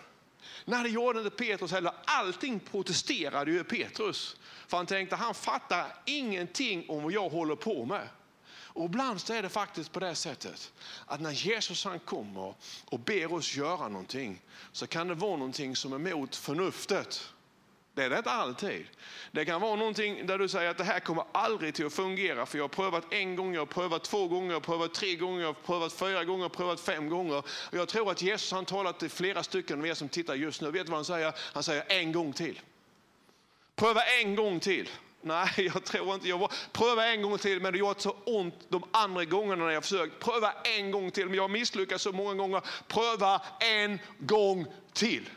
Nej, 0.66 0.84
det 0.84 0.90
gjorde 0.90 1.20
inte 1.20 1.32
Petrus 1.38 1.72
heller. 1.72 1.92
Allting 2.06 2.60
protesterade 2.60 3.52
ju 3.52 3.64
Petrus. 3.64 4.36
För 4.68 4.78
han 4.78 4.86
tänkte, 4.86 5.16
han 5.16 5.34
fattar 5.34 5.96
ingenting 6.06 6.86
om 6.90 7.04
vad 7.04 7.12
jag 7.12 7.30
håller 7.30 7.56
på 7.56 7.86
med. 7.86 8.08
Och 8.74 8.86
ibland 8.86 9.22
så 9.22 9.34
är 9.34 9.42
det 9.42 9.50
faktiskt 9.50 9.92
på 9.92 10.00
det 10.00 10.16
sättet 10.16 10.72
att 11.06 11.22
när 11.22 11.32
Jesus 11.32 11.86
han 11.86 12.00
kommer 12.00 12.54
och 12.86 13.00
ber 13.00 13.34
oss 13.34 13.56
göra 13.56 13.88
någonting 13.88 14.42
så 14.72 14.88
kan 14.88 15.08
det 15.08 15.14
vara 15.14 15.38
någonting 15.38 15.76
som 15.76 15.94
är 15.94 16.16
mot 16.16 16.36
förnuftet. 16.36 17.34
Det 18.02 18.06
är 18.06 18.10
det 18.10 18.18
inte 18.18 18.32
alltid. 18.32 18.86
Det 19.32 19.46
kan 19.46 19.62
vara 19.62 19.76
någonting 19.76 20.26
där 20.26 20.38
du 20.38 20.48
säger 20.48 20.70
att 20.70 20.78
det 20.78 20.84
här 20.84 21.00
kommer 21.00 21.24
aldrig 21.32 21.74
till 21.74 21.86
att 21.86 21.94
fungera 21.94 22.46
för 22.46 22.58
jag 22.58 22.64
har 22.64 22.70
prövat 22.70 23.14
en 23.14 23.36
gång, 23.36 23.54
jag 23.54 23.62
har 23.62 23.66
prövat 23.66 24.04
två 24.04 24.28
gånger, 24.28 24.48
jag 24.48 24.56
har 24.56 24.60
prövat 24.60 24.94
tre 24.94 25.16
gånger, 25.16 25.42
jag 25.42 25.48
har 25.48 25.54
prövat 25.54 25.94
fyra 25.94 26.24
gånger, 26.24 26.40
jag 26.40 26.50
har 26.50 26.56
prövat 26.56 26.80
fem 26.80 27.10
gånger. 27.10 27.44
Jag 27.72 27.88
tror 27.88 28.12
att 28.12 28.22
Jesus 28.22 28.52
han 28.52 28.66
talat 28.66 29.00
till 29.00 29.10
flera 29.10 29.44
stycken 29.44 29.80
av 29.80 29.88
er 29.88 29.94
som 29.94 30.10
tittar 30.10 30.36
just 30.36 30.62
nu. 30.62 30.72
Vet 30.72 30.86
du 30.86 30.90
vad 30.92 30.98
han 30.98 31.06
säger? 31.06 31.34
Han 31.54 31.64
säger 31.64 31.84
en 31.88 32.12
gång 32.12 32.34
till. 32.34 32.62
Pröva 33.76 34.02
en 34.04 34.36
gång 34.36 34.60
till. 34.60 34.90
Nej, 35.22 35.50
jag 35.74 35.86
tror 35.86 36.14
inte. 36.14 36.30
Jag 36.30 36.38
var, 36.38 36.52
pröva 36.72 37.08
en 37.08 37.22
gång 37.22 37.38
till, 37.38 37.62
men 37.62 37.74
det 37.74 37.80
gjort 37.80 38.02
så 38.02 38.16
ont 38.26 38.56
de 38.70 38.84
andra 38.92 39.26
gångerna 39.26 39.66
när 39.66 39.72
jag 39.72 39.84
försökt. 39.84 40.20
Pröva 40.20 40.54
en 40.78 40.92
gång 40.92 41.12
till, 41.12 41.26
men 41.26 41.36
jag 41.36 41.44
har 41.44 41.50
misslyckats 41.50 42.04
så 42.04 42.12
många 42.12 42.34
gånger. 42.34 42.62
Pröva 42.88 43.42
en 43.60 44.00
gång 44.20 44.66
till. 44.94 45.30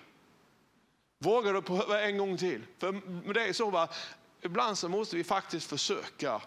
Vågar 1.25 1.53
du 1.53 1.63
pröva 1.63 2.01
en 2.01 2.19
gång 2.19 2.37
till? 2.37 2.63
För 2.79 3.33
det 3.35 3.43
är 3.43 3.53
så, 3.53 3.71
va? 3.71 3.89
ibland 4.45 4.79
så 4.79 4.89
måste 4.89 5.17
vi 5.17 5.25
faktiskt 5.25 5.71
försöka. 5.71 6.41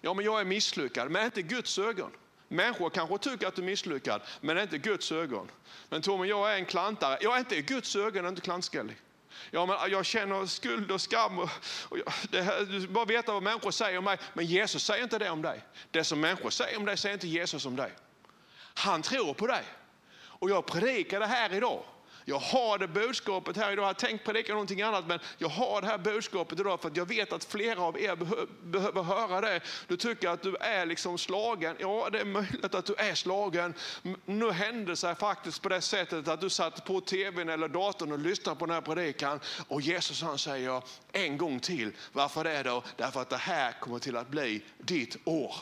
Ja, 0.00 0.14
men 0.14 0.24
jag 0.24 0.40
är 0.40 0.44
misslyckad, 0.44 1.10
men 1.10 1.24
inte 1.24 1.42
Guds 1.42 1.78
ögon. 1.78 2.10
Människor 2.48 2.90
kanske 2.90 3.18
tycker 3.18 3.46
att 3.46 3.56
du 3.56 3.62
är 3.62 3.66
misslyckad, 3.66 4.22
men 4.40 4.58
inte 4.58 4.78
Guds 4.78 5.12
ögon. 5.12 5.50
Men 5.88 6.02
Tommy, 6.02 6.26
jag 6.26 6.52
är 6.52 6.56
en 6.56 6.64
klantare. 6.64 7.18
Jag 7.20 7.34
är 7.34 7.38
inte 7.38 7.56
i 7.56 7.62
Guds 7.62 7.96
ögon, 7.96 8.26
inte 8.26 8.40
klantskallig. 8.40 8.96
Ja, 9.50 9.66
men 9.66 9.90
jag 9.90 10.06
känner 10.06 10.46
skuld 10.46 10.90
och 10.90 11.00
skam. 11.00 11.38
Och, 11.38 11.50
och 11.88 11.98
jag, 11.98 12.12
det 12.30 12.42
här, 12.42 12.60
du 12.60 12.88
bara 12.88 13.04
veta 13.04 13.32
vad 13.32 13.42
människor 13.42 13.70
säger 13.70 13.98
om 13.98 14.04
mig. 14.04 14.18
Men 14.32 14.46
Jesus 14.46 14.84
säger 14.84 15.02
inte 15.02 15.18
det 15.18 15.30
om 15.30 15.42
dig. 15.42 15.60
Det 15.90 16.04
som 16.04 16.20
människor 16.20 16.50
säger 16.50 16.78
om 16.78 16.84
dig 16.84 16.96
säger 16.96 17.14
inte 17.14 17.28
Jesus 17.28 17.66
om 17.66 17.76
dig. 17.76 17.92
Han 18.74 19.02
tror 19.02 19.34
på 19.34 19.46
dig. 19.46 19.64
Och 20.16 20.50
jag 20.50 20.66
predikar 20.66 21.20
det 21.20 21.26
här 21.26 21.52
idag. 21.52 21.82
Jag 22.24 22.38
har 22.38 22.78
det 22.78 22.88
budskapet 22.88 23.56
här 23.56 23.72
idag. 23.72 23.82
Jag 23.82 23.88
har 23.88 23.94
tänkt 23.94 24.24
predika 24.24 24.52
någonting 24.52 24.82
annat, 24.82 25.06
men 25.06 25.18
jag 25.38 25.48
har 25.48 25.80
det 25.80 25.86
här 25.86 25.98
budskapet 25.98 26.60
idag 26.60 26.80
för 26.80 26.88
att 26.88 26.96
jag 26.96 27.08
vet 27.08 27.32
att 27.32 27.44
flera 27.44 27.82
av 27.82 28.00
er 28.00 28.16
behöver 28.62 29.02
höra 29.02 29.40
det. 29.40 29.60
Du 29.88 29.96
tycker 29.96 30.28
att 30.28 30.42
du 30.42 30.56
är 30.56 30.86
liksom 30.86 31.18
slagen. 31.18 31.76
Ja, 31.78 32.08
det 32.12 32.20
är 32.20 32.24
möjligt 32.24 32.74
att 32.74 32.86
du 32.86 32.94
är 32.94 33.14
slagen. 33.14 33.74
Nu 34.24 34.50
hände 34.50 34.92
det 34.92 34.96
sig 34.96 35.14
faktiskt 35.14 35.62
på 35.62 35.68
det 35.68 35.80
sättet 35.80 36.28
att 36.28 36.40
du 36.40 36.50
satt 36.50 36.84
på 36.84 37.00
tvn 37.00 37.48
eller 37.48 37.68
datorn 37.68 38.12
och 38.12 38.18
lyssnade 38.18 38.58
på 38.58 38.66
den 38.66 38.74
här 38.74 38.80
predikan 38.82 39.40
och 39.68 39.80
Jesus 39.80 40.22
han 40.22 40.38
säger 40.38 40.82
en 41.12 41.38
gång 41.38 41.60
till. 41.60 41.92
Varför 42.12 42.44
det 42.44 42.62
då? 42.62 42.82
Därför 42.96 43.22
att 43.22 43.30
det 43.30 43.36
här 43.36 43.72
kommer 43.80 43.98
till 43.98 44.16
att 44.16 44.28
bli 44.28 44.62
ditt 44.78 45.16
år. 45.24 45.54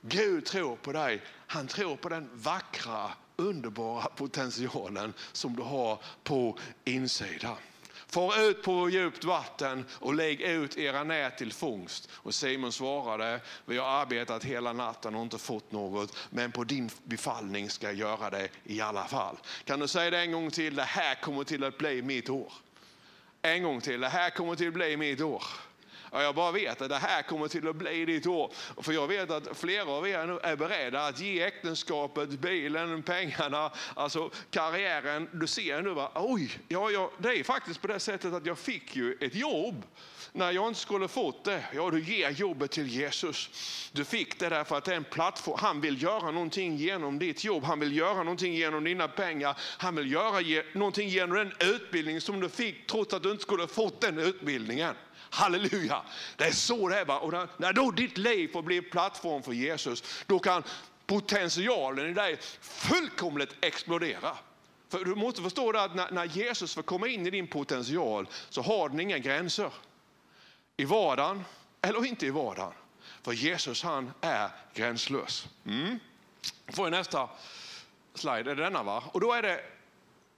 Gud 0.00 0.44
tror 0.44 0.76
på 0.76 0.92
dig. 0.92 1.22
Han 1.46 1.66
tror 1.66 1.96
på 1.96 2.08
den 2.08 2.30
vackra 2.32 3.10
underbara 3.36 4.06
potentialen 4.16 5.12
som 5.32 5.56
du 5.56 5.62
har 5.62 5.98
på 6.22 6.58
insidan. 6.84 7.56
Far 8.06 8.40
ut 8.40 8.62
på 8.62 8.90
djupt 8.90 9.24
vatten 9.24 9.84
och 9.90 10.14
lägg 10.14 10.40
ut 10.40 10.76
era 10.76 11.04
nät 11.04 11.38
till 11.38 11.52
fångst. 11.52 12.08
Och 12.12 12.34
Simon 12.34 12.72
svarade, 12.72 13.40
vi 13.66 13.78
har 13.78 13.86
arbetat 13.86 14.44
hela 14.44 14.72
natten 14.72 15.14
och 15.14 15.22
inte 15.22 15.38
fått 15.38 15.72
något, 15.72 16.16
men 16.30 16.52
på 16.52 16.64
din 16.64 16.90
befallning 17.04 17.70
ska 17.70 17.86
jag 17.86 17.94
göra 17.94 18.30
det 18.30 18.48
i 18.64 18.80
alla 18.80 19.04
fall. 19.04 19.36
Kan 19.64 19.80
du 19.80 19.88
säga 19.88 20.10
det 20.10 20.18
en 20.18 20.32
gång 20.32 20.50
till, 20.50 20.74
det 20.74 20.82
här 20.82 21.14
kommer 21.14 21.44
till 21.44 21.64
att 21.64 21.78
bli 21.78 22.02
mitt 22.02 22.30
år. 22.30 22.52
En 23.42 23.62
gång 23.62 23.80
till, 23.80 24.00
det 24.00 24.08
här 24.08 24.30
kommer 24.30 24.54
till 24.54 24.68
att 24.68 24.74
bli 24.74 24.96
mitt 24.96 25.20
år. 25.20 25.44
Ja, 26.14 26.22
jag 26.22 26.34
bara 26.34 26.52
vet 26.52 26.82
att 26.82 26.88
det 26.88 26.98
här 26.98 27.22
kommer 27.22 27.48
till 27.48 27.68
att 27.68 27.76
bli 27.76 28.04
ditt 28.04 28.26
år. 28.26 28.52
För 28.82 28.92
jag 28.92 29.08
vet 29.08 29.30
att 29.30 29.56
flera 29.56 29.90
av 29.90 30.08
er 30.08 30.26
nu 30.26 30.38
är 30.42 30.56
beredda 30.56 31.06
att 31.06 31.20
ge 31.20 31.42
äktenskapet, 31.42 32.28
bilen, 32.28 33.02
pengarna, 33.02 33.72
alltså 33.94 34.30
karriären. 34.50 35.28
Du 35.32 35.46
ser 35.46 35.82
nu, 35.82 35.90
va? 35.90 36.12
oj, 36.14 36.58
ja, 36.68 36.90
ja, 36.90 37.10
det 37.18 37.28
är 37.28 37.44
faktiskt 37.44 37.80
på 37.80 37.86
det 37.86 38.00
sättet 38.00 38.34
att 38.34 38.46
jag 38.46 38.58
fick 38.58 38.96
ju 38.96 39.18
ett 39.20 39.34
jobb 39.34 39.84
när 40.32 40.50
jag 40.50 40.68
inte 40.68 40.80
skulle 40.80 41.08
fått 41.08 41.44
det. 41.44 41.64
Ja, 41.74 41.90
du 41.90 42.02
ger 42.02 42.30
jobbet 42.30 42.70
till 42.70 42.86
Jesus. 42.86 43.50
Du 43.92 44.04
fick 44.04 44.38
det 44.40 44.48
därför 44.48 44.76
att 44.78 44.84
det 44.84 44.92
är 44.92 44.96
en 44.96 45.04
plattform. 45.04 45.58
Han 45.60 45.80
vill 45.80 46.02
göra 46.02 46.30
någonting 46.30 46.76
genom 46.76 47.18
ditt 47.18 47.44
jobb. 47.44 47.64
Han 47.64 47.80
vill 47.80 47.96
göra 47.96 48.18
någonting 48.18 48.54
genom 48.54 48.84
dina 48.84 49.08
pengar. 49.08 49.56
Han 49.58 49.94
vill 49.94 50.12
göra 50.12 50.62
någonting 50.72 51.08
genom 51.08 51.36
den 51.36 51.52
utbildning 51.60 52.20
som 52.20 52.40
du 52.40 52.48
fick 52.48 52.86
trots 52.86 53.14
att 53.14 53.22
du 53.22 53.30
inte 53.30 53.42
skulle 53.42 53.66
fått 53.66 54.00
den 54.00 54.18
utbildningen. 54.18 54.94
Halleluja! 55.34 56.02
Det 56.36 56.44
är 56.44 56.52
så 56.52 56.88
det 56.88 56.98
är. 56.98 57.04
Va? 57.04 57.18
Och 57.18 57.32
när, 57.32 57.48
när 57.56 57.72
då 57.72 57.90
ditt 57.90 58.18
liv 58.18 58.52
får 58.52 58.62
bli 58.62 58.82
plattform 58.82 59.42
för 59.42 59.52
Jesus, 59.52 60.24
då 60.26 60.38
kan 60.38 60.62
potentialen 61.06 62.10
i 62.10 62.12
dig 62.12 62.38
fullkomligt 62.60 63.56
explodera. 63.60 64.36
För 64.88 65.04
du 65.04 65.14
måste 65.14 65.42
förstå 65.42 65.72
det 65.72 65.82
att 65.82 65.94
när, 65.94 66.10
när 66.10 66.24
Jesus 66.24 66.74
får 66.74 66.82
komma 66.82 67.08
in 67.08 67.26
i 67.26 67.30
din 67.30 67.46
potential 67.46 68.28
så 68.50 68.62
har 68.62 68.88
den 68.88 69.00
inga 69.00 69.18
gränser. 69.18 69.70
I 70.76 70.84
vardagen 70.84 71.44
eller 71.82 72.06
inte 72.06 72.26
i 72.26 72.30
vardagen. 72.30 72.72
För 73.22 73.32
Jesus 73.32 73.82
han 73.82 74.12
är 74.20 74.50
gränslös. 74.74 75.48
Mm. 75.66 75.98
Får 76.68 76.86
jag 76.86 76.90
nästa 76.90 77.28
slide, 78.14 78.50
är 78.50 78.54
det 78.54 78.54
denna 78.54 78.82
va? 78.82 79.04
Och 79.06 79.20
då 79.20 79.32
är 79.32 79.42
det 79.42 79.60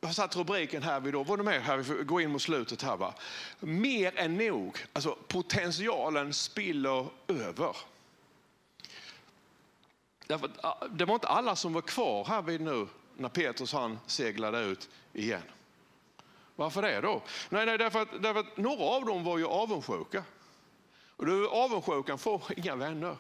jag 0.01 0.09
har 0.09 0.15
satt 0.15 0.37
rubriken 0.37 0.83
här, 0.83 1.01
vid 1.01 1.13
då. 1.13 1.23
var 1.23 1.37
du 1.37 1.43
med 1.43 1.63
här? 1.63 1.77
Vi 1.77 1.85
får 1.85 1.95
gå 1.95 2.21
in 2.21 2.31
mot 2.31 2.43
slutet 2.43 2.83
här. 2.83 2.97
Va? 2.97 3.15
Mer 3.61 4.19
än 4.19 4.37
nog, 4.37 4.79
alltså 4.93 5.19
potentialen 5.29 6.35
spiller 6.35 7.07
över. 7.29 7.77
Därför 10.27 10.51
ah, 10.63 10.87
det 10.91 11.05
var 11.05 11.15
inte 11.15 11.29
alla 11.29 11.57
som 11.57 11.73
var 11.73 11.83
kvar 11.83 12.25
här 12.25 12.43
vid 12.43 12.61
nu 12.61 12.87
när 13.17 13.29
Petrus 13.29 13.73
han 13.73 13.99
seglade 14.07 14.61
ut 14.61 14.89
igen. 15.13 15.43
Varför 16.57 16.83
det 16.83 17.01
då? 17.01 17.23
Nej, 17.49 17.67
nej 17.67 17.79
därför, 17.79 18.03
att, 18.03 18.23
därför 18.23 18.41
att 18.41 18.57
några 18.57 18.85
av 18.85 19.05
dem 19.05 19.25
var 19.25 19.39
ju 19.39 19.47
avundsjuka. 19.47 20.25
Och 21.17 21.27
då, 21.27 21.51
avundsjukan 21.51 22.19
får 22.19 22.43
inga 22.57 22.77
vänner. 22.77 23.17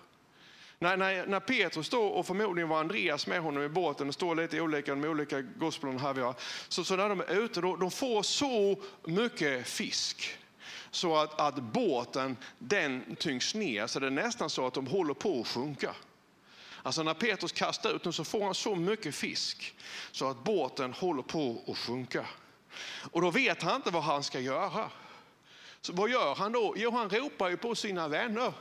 När, 0.78 0.96
när, 0.96 1.26
när 1.26 1.40
Petrus 1.40 1.86
står 1.86 2.10
och 2.10 2.26
förmodligen 2.26 2.68
var 2.68 2.80
Andreas 2.80 3.26
med 3.26 3.40
honom 3.40 3.62
i 3.62 3.68
båten, 3.68 4.08
och 4.08 4.14
står 4.14 4.34
lite 4.34 4.60
olika 4.60 4.94
de 4.94 5.04
olika 5.04 5.40
gospelen 5.40 5.98
här 5.98 6.14
vi 6.14 6.20
har. 6.20 6.34
Så, 6.68 6.84
så 6.84 6.96
när 6.96 7.08
de 7.08 7.20
är 7.20 7.44
ute, 7.44 7.60
då, 7.60 7.76
de 7.76 7.90
får 7.90 8.22
så 8.22 8.82
mycket 9.04 9.66
fisk 9.66 10.38
så 10.90 11.16
att, 11.16 11.40
att 11.40 11.54
båten 11.62 12.36
den 12.58 13.16
tyngs 13.16 13.54
ner 13.54 13.86
så 13.86 14.00
det 14.00 14.06
är 14.06 14.10
nästan 14.10 14.50
så 14.50 14.66
att 14.66 14.74
de 14.74 14.86
håller 14.86 15.14
på 15.14 15.40
att 15.40 15.46
sjunka. 15.46 15.94
Alltså 16.82 17.02
när 17.02 17.14
Petrus 17.14 17.52
kastar 17.52 17.96
ut 17.96 18.02
dem 18.02 18.12
så 18.12 18.24
får 18.24 18.44
han 18.44 18.54
så 18.54 18.74
mycket 18.74 19.14
fisk 19.14 19.74
så 20.12 20.28
att 20.28 20.44
båten 20.44 20.92
håller 20.92 21.22
på 21.22 21.64
att 21.66 21.78
sjunka. 21.78 22.26
Och 23.10 23.22
då 23.22 23.30
vet 23.30 23.62
han 23.62 23.76
inte 23.76 23.90
vad 23.90 24.02
han 24.02 24.22
ska 24.22 24.40
göra. 24.40 24.90
Så 25.80 25.92
vad 25.92 26.10
gör 26.10 26.34
han 26.34 26.52
då? 26.52 26.74
Jo, 26.76 26.90
han 26.90 27.10
ropar 27.10 27.48
ju 27.48 27.56
på 27.56 27.74
sina 27.74 28.08
vänner. 28.08 28.52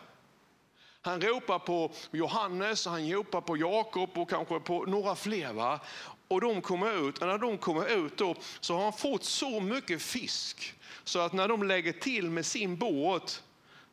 Han 1.05 1.21
ropar 1.21 1.59
på 1.59 1.91
Johannes, 2.11 2.85
han 2.85 3.11
ropar 3.11 3.41
på 3.41 3.57
Jakob 3.57 4.17
och 4.17 4.29
kanske 4.29 4.59
på 4.59 4.85
några 4.85 5.15
fler. 5.15 5.53
Va? 5.53 5.79
Och 6.27 6.41
de 6.41 6.61
kommer 6.61 7.09
ut, 7.09 7.17
och 7.17 7.27
när 7.27 7.37
de 7.37 7.57
kommer 7.57 8.05
ut 8.05 8.17
då, 8.17 8.35
så 8.59 8.75
har 8.75 8.83
han 8.83 8.93
fått 8.93 9.23
så 9.23 9.59
mycket 9.59 10.01
fisk 10.01 10.73
så 11.03 11.19
att 11.19 11.33
när 11.33 11.47
de 11.47 11.63
lägger 11.63 11.91
till 11.91 12.29
med 12.29 12.45
sin 12.45 12.77
båt 12.77 13.43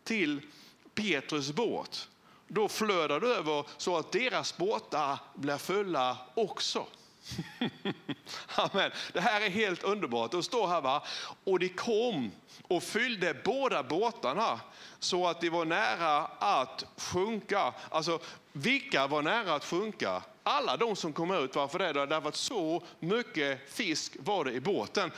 till 0.05 0.41
Petrus 0.95 1.53
båt, 1.53 2.09
då 2.49 2.69
flödar 2.69 3.21
det 3.21 3.29
över 3.29 3.65
så 3.77 3.97
att 3.97 4.13
deras 4.13 4.57
båtar 4.57 5.19
blir 5.35 5.59
fulla 5.59 6.17
också. 6.35 6.87
Amen. 8.55 8.91
Det 9.13 9.21
här 9.21 9.41
är 9.41 9.51
helt 9.51 9.83
underbart. 9.83 10.31
Det 10.31 10.43
står 10.43 10.67
här 10.67 10.81
va, 10.81 11.03
och 11.45 11.59
de 11.59 11.69
kom 11.69 12.33
och 12.63 12.83
fyllde 12.83 13.35
båda 13.45 13.83
båtarna 13.83 14.61
så 14.99 15.27
att 15.29 15.41
de 15.41 15.51
var 15.51 15.65
nära 15.65 16.19
att 16.39 16.85
sjunka. 16.97 17.75
Alltså, 17.91 18.19
vilka 18.53 19.07
var 19.07 19.23
nära 19.23 19.55
att 19.55 19.65
sjunka? 19.65 20.23
Alla 20.43 20.77
de 20.77 20.97
som 20.97 21.13
kom 21.13 21.31
ut. 21.31 21.57
Varför 21.57 21.79
det? 21.79 21.93
Därför 21.93 22.29
att 22.29 22.37
så 22.37 22.83
mycket 23.01 23.73
fisk 23.73 24.17
var 24.21 24.45
det 24.45 24.53
i 24.53 24.61
båten. 24.61 25.11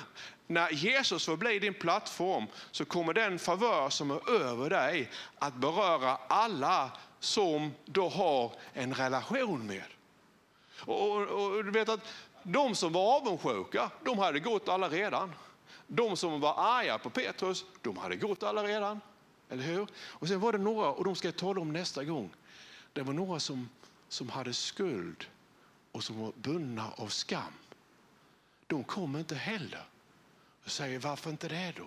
När 0.47 0.71
Jesus 0.71 1.27
får 1.27 1.37
bli 1.37 1.59
din 1.59 1.75
plattform 1.75 2.47
så 2.71 2.85
kommer 2.85 3.15
den 3.15 3.39
favör 3.39 3.91
som 3.91 4.11
är 4.11 4.31
över 4.31 4.71
dig 4.71 5.11
att 5.39 5.55
beröra 5.55 6.19
alla 6.29 6.91
som 7.21 7.73
du 7.85 8.01
har 8.01 8.53
en 8.73 8.95
relation 8.95 9.67
med. 9.67 9.94
Och, 10.87 11.11
och, 11.11 11.23
och, 11.23 11.65
du 11.65 11.71
vet 11.71 11.89
att 11.89 12.01
de 12.43 12.75
som 12.75 12.93
var 12.93 13.17
avundsjuka, 13.17 13.91
de 14.05 14.19
hade 14.19 14.41
gått 14.41 14.69
alla 14.69 14.89
redan. 14.89 15.33
De 15.87 16.17
som 16.17 16.41
var 16.41 16.55
arga 16.59 16.99
på 16.99 17.11
Petrus, 17.11 17.65
de 17.83 17.97
hade 17.97 18.17
gått 18.17 18.43
alla 18.43 18.65
redan. 18.65 19.01
Eller 19.49 19.63
hur? 19.63 19.87
Och 19.97 20.29
sen 20.29 20.41
var 20.41 20.53
det 20.53 20.59
några, 20.59 20.89
och 20.89 21.05
de 21.05 21.17
ska 21.17 21.29
jag 21.29 21.37
tala 21.37 21.61
om 21.61 21.73
nästa 21.73 22.05
gång. 22.05 22.31
Det 22.93 23.03
var 23.03 23.13
några 23.13 23.41
som, 23.41 23.69
som 24.09 24.29
hade 24.29 24.55
skuld 24.55 25.27
och 25.93 26.05
som 26.05 26.21
var 26.21 26.33
bundna 26.37 26.93
av 26.97 27.09
skam. 27.09 27.53
De 28.67 28.85
kom 28.85 29.17
inte 29.17 29.35
heller. 29.35 29.85
Jag 30.63 30.73
säger, 30.73 30.99
varför 30.99 31.31
inte 31.31 31.49
det 31.49 31.73
då? 31.77 31.87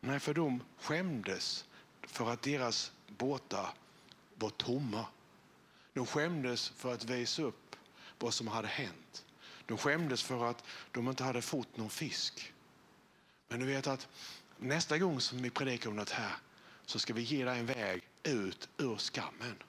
Nej, 0.00 0.20
för 0.20 0.34
de 0.34 0.60
skämdes 0.80 1.64
för 2.02 2.30
att 2.30 2.42
deras 2.42 2.92
båtar 3.06 3.68
var 4.34 4.50
tomma. 4.50 5.06
De 5.92 6.06
skämdes 6.06 6.68
för 6.68 6.94
att 6.94 7.04
visa 7.04 7.42
upp 7.42 7.61
vad 8.22 8.34
som 8.34 8.48
hade 8.48 8.68
hänt. 8.68 9.24
De 9.66 9.78
skämdes 9.78 10.22
för 10.22 10.50
att 10.50 10.64
de 10.92 11.08
inte 11.08 11.24
hade 11.24 11.42
fått 11.42 11.76
någon 11.76 11.90
fisk. 11.90 12.52
Men 13.48 13.60
du 13.60 13.66
vet 13.66 13.86
att 13.86 14.08
nästa 14.58 14.98
gång 14.98 15.20
som 15.20 15.42
vi 15.42 15.50
predikar 15.50 15.90
om 15.90 15.96
det 15.96 16.10
här 16.10 16.36
så 16.86 16.98
ska 16.98 17.14
vi 17.14 17.22
ge 17.22 17.44
dig 17.44 17.58
en 17.58 17.66
väg 17.66 18.02
ut 18.22 18.68
ur 18.78 18.96
skammen. 18.96 19.62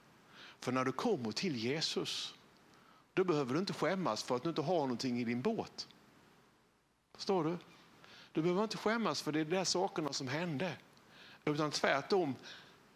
För 0.60 0.72
när 0.72 0.86
du 0.86 0.92
kommer 0.92 1.32
till 1.32 1.56
Jesus, 1.56 2.34
då 3.13 3.24
behöver 3.24 3.54
du 3.54 3.60
inte 3.60 3.74
skämmas 3.74 4.24
för 4.24 4.36
att 4.36 4.44
du 4.44 4.50
inte 4.50 4.62
har 4.62 4.80
någonting 4.80 5.20
i 5.20 5.24
din 5.24 5.42
båt. 5.42 5.88
Förstår 7.16 7.44
du? 7.44 7.58
Du 8.32 8.42
behöver 8.42 8.63
inte 8.63 8.78
skämmas 8.78 9.22
för 9.22 9.32
det 9.32 9.39
är 9.39 9.46
de 9.46 9.56
där 9.56 9.63
sakerna 9.63 10.13
som 10.13 10.28
hände. 10.28 10.78
Utan 11.46 11.72
tvärtom 11.72 12.36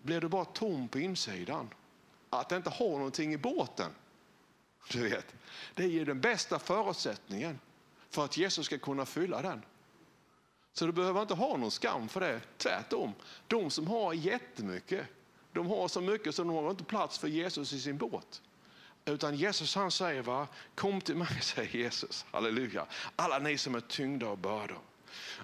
blir 0.01 0.21
du 0.21 0.27
bara 0.27 0.45
tom 0.45 0.87
på 0.87 0.99
insidan. 0.99 1.69
Att 2.29 2.51
inte 2.51 2.69
ha 2.69 2.89
någonting 2.89 3.33
i 3.33 3.37
båten. 3.37 3.91
Du 4.91 5.09
vet, 5.09 5.35
det 5.75 5.87
ger 5.87 6.05
den 6.05 6.21
bästa 6.21 6.59
förutsättningen 6.59 7.59
för 8.09 8.25
att 8.25 8.37
Jesus 8.37 8.65
ska 8.65 8.77
kunna 8.77 9.05
fylla 9.05 9.41
den. 9.41 9.65
Så 10.73 10.85
du 10.85 10.91
behöver 10.91 11.21
inte 11.21 11.33
ha 11.33 11.57
någon 11.57 11.71
skam 11.71 12.09
för 12.09 12.19
det. 12.19 12.41
Tvärtom, 12.57 13.13
de 13.47 13.69
som 13.69 13.87
har 13.87 14.13
jättemycket, 14.13 15.05
de 15.51 15.67
har 15.67 15.87
så 15.87 16.01
mycket 16.01 16.35
så 16.35 16.43
de 16.43 16.55
har 16.55 16.69
inte 16.69 16.83
plats 16.83 17.17
för 17.17 17.27
Jesus 17.27 17.73
i 17.73 17.79
sin 17.79 17.97
båt. 17.97 18.41
Utan 19.05 19.35
Jesus 19.35 19.75
han 19.75 19.91
säger, 19.91 20.21
va? 20.21 20.47
kom 20.75 21.01
till 21.01 21.15
mig, 21.15 21.27
säger 21.41 21.77
Jesus, 21.77 22.25
halleluja, 22.31 22.85
alla 23.15 23.39
ni 23.39 23.57
som 23.57 23.75
är 23.75 23.79
tyngda 23.79 24.27
av 24.27 24.37
bördor. 24.37 24.79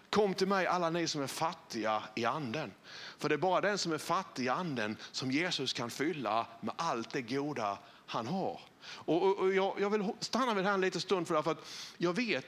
Kom 0.09 0.33
till 0.33 0.47
mig 0.47 0.67
alla 0.67 0.89
ni 0.89 1.07
som 1.07 1.21
är 1.21 1.27
fattiga 1.27 2.03
i 2.15 2.25
anden. 2.25 2.71
För 3.17 3.29
det 3.29 3.35
är 3.35 3.37
bara 3.39 3.61
den 3.61 3.77
som 3.77 3.91
är 3.91 3.97
fattig 3.97 4.43
i 4.43 4.49
anden 4.49 4.97
som 5.11 5.31
Jesus 5.31 5.73
kan 5.73 5.89
fylla 5.89 6.47
med 6.61 6.73
allt 6.77 7.09
det 7.09 7.21
goda 7.21 7.77
han 8.05 8.27
har. 8.27 8.59
Och, 8.85 9.23
och, 9.23 9.37
och 9.37 9.53
jag, 9.53 9.75
jag, 9.79 9.89
vill 9.89 10.11
stanna 10.19 10.53
vid 10.53 10.63
det 10.63 10.67
här 10.67 10.73
en 10.73 10.81
liten 10.81 11.01
stund 11.01 11.27
för 11.27 11.35
att 11.35 11.65
jag 11.97 12.13
vet 12.13 12.45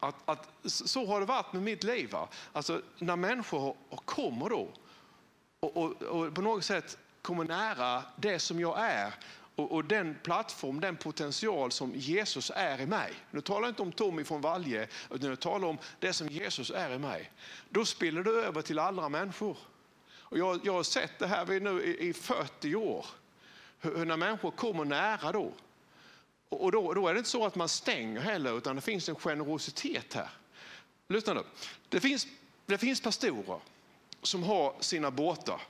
att, 0.00 0.14
att 0.24 0.48
så 0.64 1.06
har 1.06 1.20
det 1.20 1.26
varit 1.26 1.52
med 1.52 1.62
mitt 1.62 1.84
liv. 1.84 2.10
Va? 2.10 2.28
Alltså, 2.52 2.82
när 2.98 3.16
människor 3.16 3.76
kommer 4.04 4.48
då 4.48 4.68
och, 5.60 5.76
och, 5.76 6.02
och 6.02 6.34
på 6.34 6.42
något 6.42 6.64
sätt 6.64 6.98
kommer 7.22 7.44
nära 7.44 8.02
det 8.16 8.38
som 8.38 8.60
jag 8.60 8.78
är 8.78 9.14
och, 9.56 9.72
och, 9.72 9.84
den 9.84 10.16
plattform, 10.22 10.80
den 10.80 10.96
potential 10.96 11.72
som 11.72 11.92
Jesus 11.94 12.52
är 12.54 12.80
i 12.80 12.86
mig. 12.86 13.12
Nu 13.30 13.40
talar 13.40 13.60
jag 13.60 13.70
inte 13.70 13.82
om 13.82 13.92
Tommy 13.92 14.24
från 14.24 14.40
Valje, 14.40 14.88
utan 15.10 15.28
jag 15.28 15.40
talar 15.40 15.68
om 15.68 15.78
det 15.98 16.12
som 16.12 16.28
Jesus 16.28 16.70
är 16.70 16.90
i 16.90 16.98
mig. 16.98 17.30
Då 17.68 17.84
spiller 17.84 18.22
det 18.22 18.30
över 18.30 18.62
till 18.62 18.78
andra 18.78 19.08
människor. 19.08 19.56
Och 20.12 20.38
jag, 20.38 20.60
jag 20.64 20.72
har 20.72 20.82
sett 20.82 21.18
det 21.18 21.26
här 21.26 21.60
nu 21.60 21.82
i, 21.82 22.08
i 22.08 22.12
40 22.12 22.74
år, 22.74 23.06
hur, 23.80 24.04
när 24.04 24.16
människor 24.16 24.50
kommer 24.50 24.84
nära 24.84 25.32
då. 25.32 25.52
Och 26.48 26.72
då, 26.72 26.94
då 26.94 27.08
är 27.08 27.14
det 27.14 27.18
inte 27.18 27.30
så 27.30 27.46
att 27.46 27.54
man 27.54 27.68
stänger 27.68 28.20
heller, 28.20 28.58
utan 28.58 28.76
det 28.76 28.82
finns 28.82 29.08
en 29.08 29.14
generositet 29.14 30.14
här. 30.14 30.28
Lyssna 31.08 31.34
nu. 31.34 31.42
Det 31.88 32.00
finns, 32.00 32.26
det 32.66 32.78
finns 32.78 33.00
pastorer 33.00 33.60
som 34.22 34.42
har 34.42 34.74
sina 34.80 35.10
båtar 35.10 35.60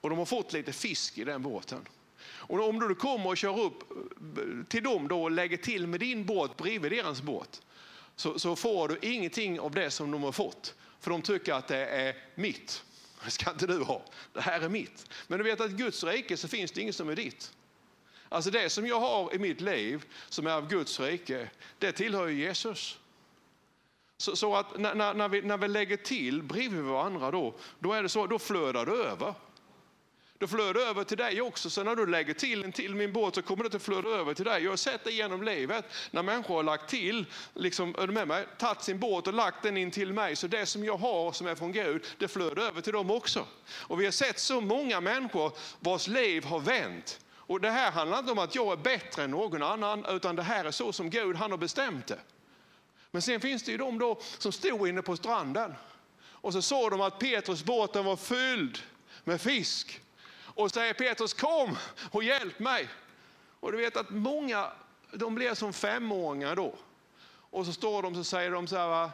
och 0.00 0.10
de 0.10 0.18
har 0.18 0.26
fått 0.26 0.52
lite 0.52 0.72
fisk 0.72 1.18
i 1.18 1.24
den 1.24 1.42
båten. 1.42 1.88
Och 2.22 2.68
om 2.68 2.78
du 2.78 2.94
kommer 2.94 3.26
och 3.26 3.36
kör 3.36 3.60
upp 3.60 3.90
eh, 3.90 4.64
till 4.68 4.82
dem 4.82 5.08
då 5.08 5.22
och 5.22 5.30
lägger 5.30 5.56
till 5.56 5.86
med 5.86 6.00
din 6.00 6.26
båt 6.26 6.56
bredvid 6.56 6.92
deras 6.92 7.22
båt 7.22 7.62
så, 8.16 8.38
så 8.38 8.56
får 8.56 8.88
du 8.88 8.98
ingenting 9.02 9.60
av 9.60 9.70
det 9.70 9.90
som 9.90 10.10
de 10.10 10.22
har 10.22 10.32
fått. 10.32 10.74
För 11.00 11.10
de 11.10 11.22
tycker 11.22 11.52
att 11.52 11.68
det 11.68 11.86
är 11.86 12.16
mitt. 12.34 12.84
Det 13.24 13.30
ska 13.30 13.50
inte 13.50 13.66
du 13.66 13.82
ha. 13.82 14.02
Det 14.32 14.40
här 14.40 14.60
är 14.60 14.68
mitt. 14.68 15.06
Men 15.26 15.38
du 15.38 15.44
vet 15.44 15.60
att 15.60 15.70
i 15.70 15.74
Guds 15.74 16.04
rike 16.04 16.36
så 16.36 16.48
finns 16.48 16.72
det 16.72 16.80
inget 16.80 16.96
som 16.96 17.08
är 17.08 17.16
ditt. 17.16 17.52
Alltså 18.32 18.50
det 18.50 18.70
som 18.70 18.86
jag 18.86 19.00
har 19.00 19.34
i 19.34 19.38
mitt 19.38 19.60
liv 19.60 20.04
som 20.28 20.46
är 20.46 20.50
av 20.50 20.68
Guds 20.68 21.00
rike, 21.00 21.50
det 21.78 21.92
tillhör 21.92 22.26
ju 22.26 22.40
Jesus. 22.40 22.98
Så, 24.16 24.36
så 24.36 24.56
att 24.56 24.78
när, 24.78 25.14
när, 25.14 25.28
vi, 25.28 25.42
när 25.42 25.56
vi 25.56 25.68
lägger 25.68 25.96
till 25.96 26.42
bredvid 26.42 26.82
varandra 26.82 27.30
då, 27.30 27.54
då 27.78 27.92
är 27.92 28.02
det 28.02 28.08
så, 28.08 28.26
då 28.26 28.38
flödar 28.38 28.86
det 28.86 28.92
över. 28.92 29.34
Då 30.38 30.46
flödar 30.46 30.74
det 30.74 30.82
över 30.82 31.04
till 31.04 31.16
dig 31.16 31.40
också. 31.40 31.70
Så 31.70 31.82
när 31.82 31.96
du 31.96 32.06
lägger 32.06 32.34
till 32.34 32.64
en 32.64 32.72
till 32.72 32.94
min 32.94 33.12
båt 33.12 33.34
så 33.34 33.42
kommer 33.42 33.64
det 33.68 33.76
att 33.76 33.82
flöda 33.82 34.08
över 34.08 34.34
till 34.34 34.44
dig. 34.44 34.62
Jag 34.62 34.70
har 34.70 34.76
sett 34.76 35.04
det 35.04 35.12
genom 35.12 35.42
livet 35.42 35.84
när 36.10 36.22
människor 36.22 36.54
har 36.54 36.62
lagt 36.62 36.90
till, 36.90 37.26
liksom, 37.54 37.94
är 37.98 38.06
du 38.06 38.12
med 38.12 38.28
mig? 38.28 38.46
tagit 38.58 38.82
sin 38.82 38.98
båt 38.98 39.26
och 39.26 39.34
lagt 39.34 39.62
den 39.62 39.76
in 39.76 39.90
till 39.90 40.12
mig. 40.12 40.36
Så 40.36 40.46
det 40.46 40.66
som 40.66 40.84
jag 40.84 40.96
har 40.96 41.32
som 41.32 41.46
är 41.46 41.54
från 41.54 41.72
Gud, 41.72 42.04
det 42.18 42.28
flödar 42.28 42.62
över 42.62 42.80
till 42.80 42.92
dem 42.92 43.10
också. 43.10 43.46
Och 43.70 44.00
vi 44.00 44.04
har 44.04 44.12
sett 44.12 44.38
så 44.38 44.60
många 44.60 45.00
människor 45.00 45.52
vars 45.80 46.08
liv 46.08 46.44
har 46.44 46.60
vänt. 46.60 47.20
Och 47.50 47.60
det 47.60 47.70
här 47.70 47.90
handlar 47.90 48.18
inte 48.18 48.32
om 48.32 48.38
att 48.38 48.54
jag 48.54 48.72
är 48.72 48.76
bättre 48.76 49.24
än 49.24 49.30
någon 49.30 49.62
annan, 49.62 50.04
utan 50.08 50.36
det 50.36 50.42
här 50.42 50.64
är 50.64 50.70
så 50.70 50.92
som 50.92 51.10
Gud 51.10 51.36
han 51.36 51.50
har 51.50 51.58
bestämt 51.58 52.06
det. 52.06 52.18
Men 53.10 53.22
sen 53.22 53.40
finns 53.40 53.62
det 53.62 53.70
ju 53.72 53.78
de 53.78 53.98
då 53.98 54.20
som 54.38 54.52
stod 54.52 54.88
inne 54.88 55.02
på 55.02 55.16
stranden 55.16 55.74
och 56.20 56.52
så 56.52 56.62
såg 56.62 56.90
de 56.90 57.00
att 57.00 57.18
Petrus 57.18 57.64
båten 57.64 58.04
var 58.04 58.16
fylld 58.16 58.78
med 59.24 59.40
fisk 59.40 60.00
och 60.38 60.70
säger 60.70 60.94
Petrus 60.94 61.34
kom 61.34 61.78
och 62.10 62.24
hjälp 62.24 62.58
mig. 62.58 62.88
Och 63.60 63.72
du 63.72 63.78
vet 63.78 63.96
att 63.96 64.10
många 64.10 64.72
de 65.12 65.34
blir 65.34 65.54
som 65.54 65.72
femåringar 65.72 66.56
då. 66.56 66.74
Och 67.30 67.66
så 67.66 67.72
står 67.72 68.02
de 68.02 68.18
och 68.18 68.26
säger 68.26 68.50
de 68.50 68.66
så 68.66 68.76
här, 68.76 69.10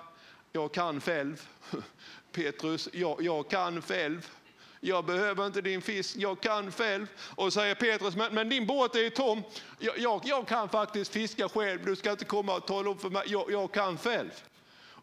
jag 0.52 0.72
kan 0.72 1.00
själv. 1.00 1.48
Petrus, 2.32 2.88
jag, 2.92 3.22
jag 3.22 3.50
kan 3.50 3.82
själv. 3.82 4.30
Jag 4.80 5.04
behöver 5.04 5.46
inte 5.46 5.60
din 5.60 5.82
fisk, 5.82 6.16
jag 6.16 6.40
kan 6.40 6.72
själv. 6.72 7.06
Och 7.34 7.52
säger 7.52 7.74
Petrus, 7.74 8.16
men, 8.16 8.34
men 8.34 8.48
din 8.48 8.66
båt 8.66 8.94
är 8.94 9.00
ju 9.00 9.10
tom. 9.10 9.42
Jag, 9.78 9.98
jag, 9.98 10.20
jag, 10.24 10.48
kan 10.48 10.68
faktiskt 10.68 11.12
fiska 11.12 11.48
själv, 11.48 11.84
du 11.84 11.96
ska 11.96 12.10
inte 12.10 12.24
komma 12.24 12.56
och 12.56 12.66
tala 12.66 12.90
om 12.90 12.98
för 12.98 13.10
mig. 13.10 13.22
Jag, 13.26 13.50
jag 13.50 13.72
kan 13.72 13.98
själv. 13.98 14.30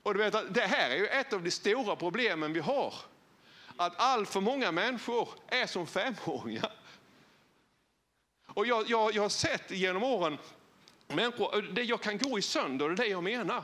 Och 0.03 0.13
du 0.13 0.19
vet 0.19 0.35
att 0.35 0.53
det 0.53 0.61
här 0.61 0.89
är 0.89 0.95
ju 0.95 1.07
ett 1.07 1.33
av 1.33 1.43
de 1.43 1.51
stora 1.51 1.95
problemen 1.95 2.53
vi 2.53 2.59
har 2.59 2.93
att 3.77 3.93
allt 3.97 4.29
för 4.29 4.41
många 4.41 4.71
människor 4.71 5.29
är 5.47 5.65
som 5.65 5.87
femåringar. 5.87 6.71
Och 8.45 8.65
jag, 8.65 8.89
jag, 8.89 9.15
jag 9.15 9.21
har 9.21 9.29
sett 9.29 9.71
genom 9.71 10.03
åren 10.03 10.37
människor, 11.07 11.61
det 11.61 11.83
jag 11.83 12.01
kan 12.01 12.17
gå 12.17 12.39
i 12.39 12.41
sönder, 12.41 12.89
det 12.89 12.93
är 12.93 12.95
det 12.95 13.07
jag 13.07 13.23
menar. 13.23 13.63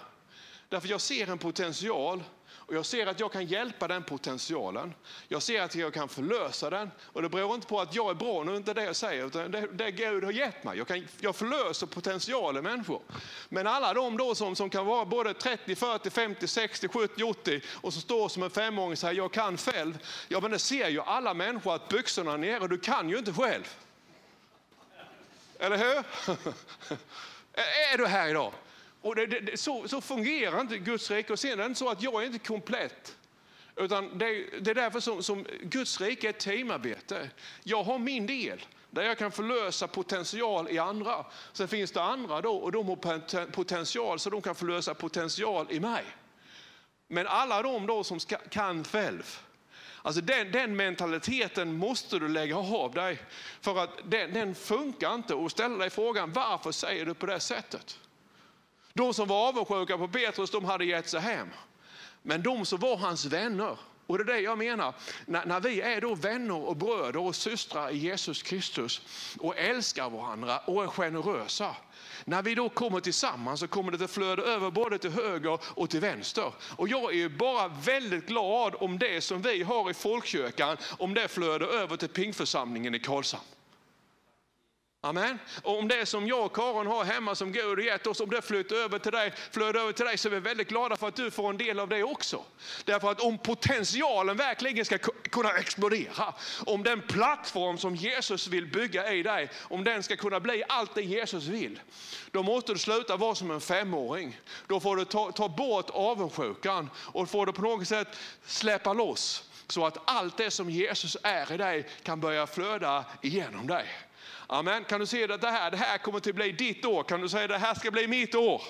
Därför 0.69 0.88
jag 0.88 1.02
ser 1.02 1.30
en 1.30 1.38
potential 1.38 2.24
och 2.70 2.76
jag 2.76 2.86
ser 2.86 3.08
att 3.08 3.20
jag 3.20 3.32
kan 3.32 3.46
hjälpa 3.46 3.88
den 3.88 4.04
potentialen. 4.04 4.94
Jag 5.28 5.42
ser 5.44 5.62
att 5.62 5.76
jag 5.76 5.94
kan 5.94 6.10
förlösa 6.10 6.70
den. 6.70 6.92
Och 7.04 7.22
det 7.22 7.30
beror 7.30 7.56
inte 7.56 7.68
på 7.68 7.82
att 7.82 7.96
jag 7.96 8.10
är 8.10 8.14
bra, 8.14 8.44
nu 8.44 8.52
är 8.52 8.58
inte 8.58 8.74
det 8.74 8.84
jag 8.84 8.96
säger, 8.96 9.26
utan 9.28 9.52
det, 9.52 9.68
det 9.72 9.92
Gud 9.92 10.24
har 10.24 10.32
gett 10.32 10.64
mig. 10.64 10.78
Jag, 10.78 10.88
kan, 10.88 11.08
jag 11.20 11.36
förlöser 11.36 11.88
potentialen 11.88 12.64
människor. 12.64 13.02
Men 13.50 13.68
alla 13.68 13.94
de 13.94 14.18
då 14.18 14.36
som, 14.36 14.56
som 14.56 14.70
kan 14.70 14.86
vara 14.86 15.06
både 15.06 15.34
30, 15.34 15.76
40, 15.76 16.10
50, 16.10 16.48
60, 16.48 16.88
70, 16.88 17.24
80 17.24 17.62
och 17.74 17.94
som 17.94 18.02
står 18.02 18.30
som 18.30 18.44
en 18.44 18.50
femåring 18.50 18.92
och 18.92 18.98
säger 18.98 19.14
jag 19.14 19.34
kan 19.34 19.58
själv. 19.58 19.98
Ja 20.28 20.40
men 20.40 20.52
det 20.52 20.60
ser 20.60 20.90
ju 20.90 21.02
alla 21.02 21.34
människor 21.34 21.76
att 21.76 21.88
byxorna 21.88 22.34
är 22.34 22.38
nere, 22.38 22.68
du 22.68 22.78
kan 22.78 23.10
ju 23.10 23.18
inte 23.18 23.34
själv. 23.34 23.76
Eller 25.60 25.78
hur? 25.78 26.04
är 27.94 27.98
du 27.98 28.08
här 28.08 28.30
idag? 28.30 28.54
Och 29.02 29.16
det, 29.16 29.26
det, 29.26 29.60
så, 29.60 29.88
så, 29.88 30.02
fungerar 30.02 30.62
inte 30.62 30.78
Guds 30.78 31.12
rike. 31.12 31.34
Och 31.34 31.40
sen 31.40 31.52
är 31.52 31.58
det 31.58 31.66
inte 31.66 31.80
så 31.80 31.90
att 31.90 32.02
jag 32.02 32.22
är 32.22 32.26
inte 32.26 32.40
komplett. 32.40 33.18
Utan 33.76 34.18
det, 34.18 34.60
det 34.62 34.72
är 34.72 34.76
därför 34.76 35.00
som, 35.00 35.24
som 35.24 35.46
Guds 35.62 36.02
rike 36.02 36.28
är 36.28 36.30
ett 36.30 36.40
teamarbete. 36.40 37.30
Jag 37.64 37.84
har 37.84 38.00
min 38.00 38.28
del 38.28 38.66
där 38.90 39.04
jag 39.04 39.18
kan 39.18 39.32
förlösa 39.32 39.88
potential 39.88 40.70
i 40.70 40.78
andra. 40.78 41.26
Sen 41.54 41.68
finns 41.68 41.92
det 41.92 42.02
andra 42.02 42.42
då 42.42 42.56
och 42.56 42.72
de 42.72 42.88
har 42.88 43.46
potential 43.46 44.20
så 44.20 44.30
de 44.30 44.42
kan 44.42 44.56
förlösa 44.56 44.94
potential 44.94 45.68
i 45.70 45.80
mig. 45.80 46.04
Men 47.08 47.28
alla 47.28 47.62
de 47.62 47.86
då 47.86 48.04
som 48.04 48.20
ska, 48.20 48.38
kan 48.38 48.84
själv, 48.84 49.40
alltså 50.02 50.22
den, 50.22 50.52
den, 50.52 50.76
mentaliteten 50.76 51.78
måste 51.78 52.20
du 52.20 52.28
lägga 52.28 52.58
av 52.58 52.94
dig. 52.94 53.20
För 53.62 53.84
att 53.84 53.90
den, 54.04 54.34
den 54.34 54.56
funkar 54.56 55.16
inte 55.16 55.34
och 55.34 55.52
ställa 55.52 55.78
dig 55.78 55.90
frågan 55.90 56.34
varför 56.34 56.72
säger 56.72 57.06
du 57.06 57.14
på 57.14 57.26
det 57.26 57.40
sättet? 57.40 58.00
De 59.00 59.14
som 59.14 59.28
var 59.28 59.48
avundsjuka 59.48 59.98
på 59.98 60.08
Petrus, 60.08 60.52
de 60.52 60.66
hade 60.66 60.86
gett 60.86 61.10
sig 61.10 61.20
hem. 61.20 61.48
Men 62.22 62.44
de 62.44 62.66
som 62.66 62.80
var 62.80 62.98
hans 62.98 63.26
vänner, 63.26 63.78
och 64.08 64.18
det 64.18 64.24
är 64.24 64.26
det 64.26 64.40
jag 64.40 64.58
menar, 64.58 64.94
när, 65.26 65.46
när, 65.46 65.60
vi 65.60 65.82
är 65.82 66.02
då 66.02 66.16
vänner 66.16 66.56
och 66.68 66.78
bröder 66.78 67.20
och 67.20 67.36
systrar 67.36 67.92
i 67.92 67.98
Jesus 67.98 68.44
Kristus 68.44 69.02
och 69.40 69.58
älskar 69.58 70.10
varandra 70.10 70.58
och 70.58 70.84
är 70.84 70.88
generösa. 70.88 71.76
När 72.26 72.42
vi 72.42 72.56
då 72.56 72.70
kommer 72.70 73.00
tillsammans 73.00 73.60
så 73.60 73.68
kommer 73.68 73.92
det 73.92 74.06
att 74.06 74.12
flöda 74.12 74.44
över 74.44 74.72
både 74.72 74.98
till 74.98 75.12
höger 75.12 75.60
och 75.64 75.90
till 75.90 76.00
vänster. 76.00 76.54
Och 76.76 76.90
jag 76.90 77.16
är 77.16 77.30
bara 77.30 77.68
väldigt 77.68 78.28
glad 78.28 78.76
om 78.80 79.00
det 79.00 79.22
som 79.22 79.42
vi 79.42 79.64
har 79.64 79.92
i 79.92 79.94
folkkyrkan, 79.94 80.78
om 80.98 81.14
det 81.14 81.28
flödar 81.28 81.68
över 81.68 81.98
till 81.98 82.10
pingförsamlingen 82.10 82.96
i 82.96 83.00
Karlshamn. 83.00 83.44
Amen. 85.02 85.40
Och 85.64 85.80
om 85.80 85.88
det 85.88 86.06
som 86.06 86.28
jag 86.28 86.46
och 86.46 86.56
Karin 86.56 86.88
har 86.88 87.04
hemma 87.04 87.36
som 87.36 87.52
Gud 87.52 87.66
har 87.66 87.78
gett 87.78 88.08
oss, 88.08 88.20
om 88.20 88.30
det 88.30 88.42
flyter 88.42 88.76
över 88.76 89.00
till 89.00 89.12
dig, 89.12 89.34
flödar 89.52 89.80
över 89.80 89.92
till 89.92 90.06
dig 90.06 90.18
så 90.18 90.28
är 90.28 90.32
vi 90.32 90.40
väldigt 90.40 90.70
glada 90.70 90.96
för 90.96 91.08
att 91.08 91.16
du 91.16 91.32
får 91.32 91.50
en 91.50 91.58
del 91.58 91.80
av 91.80 91.90
det 91.90 92.04
också. 92.04 92.44
Därför 92.86 93.12
att 93.12 93.22
om 93.22 93.38
potentialen 93.38 94.38
verkligen 94.38 94.86
ska 94.86 94.98
kunna 95.32 95.52
explodera, 95.52 96.34
om 96.66 96.84
den 96.84 97.02
plattform 97.02 97.78
som 97.78 97.96
Jesus 97.96 98.48
vill 98.48 98.68
bygga 98.68 99.14
i 99.14 99.24
dig, 99.24 99.50
om 99.62 99.84
den 99.84 100.04
ska 100.04 100.16
kunna 100.16 100.40
bli 100.40 100.64
allt 100.68 100.96
det 100.96 101.02
Jesus 101.02 101.46
vill, 101.46 101.80
då 102.32 102.44
måste 102.44 102.74
du 102.74 102.80
sluta 102.80 103.18
vara 103.18 103.36
som 103.36 103.52
en 103.52 103.62
femåring. 103.62 104.40
Då 104.68 104.80
får 104.80 104.96
du 104.96 105.06
ta, 105.06 105.32
ta 105.32 105.50
bort 105.50 105.90
avundsjukan 105.90 106.90
och 106.96 107.30
får 107.30 107.46
du 107.46 107.54
på 107.54 107.62
något 107.62 107.88
sätt 107.88 108.08
släppa 108.46 108.94
loss 108.94 109.44
så 109.68 109.86
att 109.86 109.98
allt 110.06 110.38
det 110.38 110.52
som 110.52 110.70
Jesus 110.70 111.18
är 111.24 111.52
i 111.52 111.58
dig 111.58 111.90
kan 112.04 112.20
börja 112.20 112.48
flöda 112.48 113.06
igenom 113.22 113.68
dig. 113.68 113.86
Amen. 114.52 114.84
Kan 114.84 115.00
du 115.00 115.06
se 115.06 115.32
att 115.32 115.42
det 115.42 115.52
här, 115.52 115.72
det 115.72 115.78
här 115.78 115.98
kommer 115.98 116.18
att 116.18 116.36
bli 116.36 116.52
ditt 116.52 116.86
år? 116.86 117.04
Kan 117.04 117.22
du 117.22 117.30
säga 117.30 117.44
att 117.44 117.50
det 117.50 117.58
här 117.58 117.74
ska 117.74 117.92
bli 117.92 118.08
mitt 118.08 118.36
år? 118.36 118.62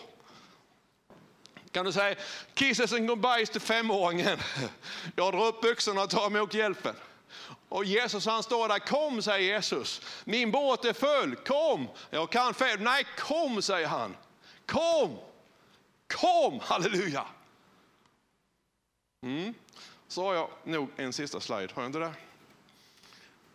Kan 1.72 1.86
du 1.86 1.92
säga 1.92 2.16
kisses 2.54 2.94
and 2.94 3.08
goodbyes 3.08 3.50
till 3.50 3.62
femåringen. 3.62 4.38
Jag 5.16 5.34
drar 5.34 5.48
upp 5.48 5.62
byxorna 5.62 6.04
och 6.04 6.10
tar 6.10 6.28
emot 6.28 6.54
hjälpen. 6.54 6.96
Och 7.70 7.86
Jesus 7.86 8.26
han 8.26 8.44
står 8.44 8.68
där, 8.68 8.80
kom 8.80 9.22
säger 9.22 9.54
Jesus. 9.54 10.02
Min 10.26 10.52
båt 10.52 10.86
är 10.86 10.94
full, 10.94 11.36
kom. 11.36 11.88
Jag 12.10 12.30
kan 12.30 12.54
själv. 12.54 12.82
Nej, 12.82 13.06
kom 13.18 13.62
säger 13.62 13.88
han. 13.88 14.16
Kom, 14.66 15.18
kom, 16.08 16.60
halleluja. 16.60 17.26
Mm. 19.24 19.54
Så 20.08 20.24
har 20.24 20.34
jag 20.34 20.50
nog 20.64 20.90
en 20.98 21.14
sista 21.14 21.40
slide, 21.40 21.70
har 21.74 21.84
jag 21.84 21.90
inte 21.90 22.00
det? 22.00 22.14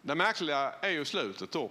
Det 0.03 0.15
märkliga 0.15 0.73
är 0.81 0.91
ju 0.91 1.05
slutet 1.05 1.53
då. 1.53 1.71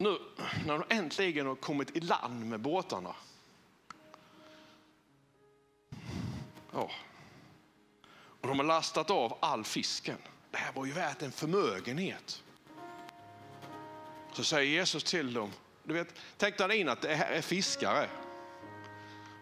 Nu 0.00 0.18
när 0.66 0.78
de 0.78 0.94
äntligen 0.94 1.46
har 1.46 1.54
kommit 1.54 1.96
i 1.96 2.00
land 2.00 2.46
med 2.46 2.60
båtarna. 2.60 3.14
Ja. 6.72 6.90
Och 8.40 8.48
de 8.48 8.58
har 8.58 8.66
lastat 8.66 9.10
av 9.10 9.38
all 9.40 9.64
fisken. 9.64 10.16
Det 10.50 10.58
här 10.58 10.72
var 10.72 10.86
ju 10.86 10.92
värt 10.92 11.22
en 11.22 11.32
förmögenhet. 11.32 12.42
Så 14.32 14.44
säger 14.44 14.70
Jesus 14.70 15.04
till 15.04 15.32
dem, 15.32 15.52
du 15.84 15.94
vet, 15.94 16.14
tänk 16.36 16.58
dig 16.58 16.80
in 16.80 16.88
att 16.88 17.00
det 17.00 17.14
här 17.14 17.30
är 17.30 17.42
fiskare. 17.42 18.08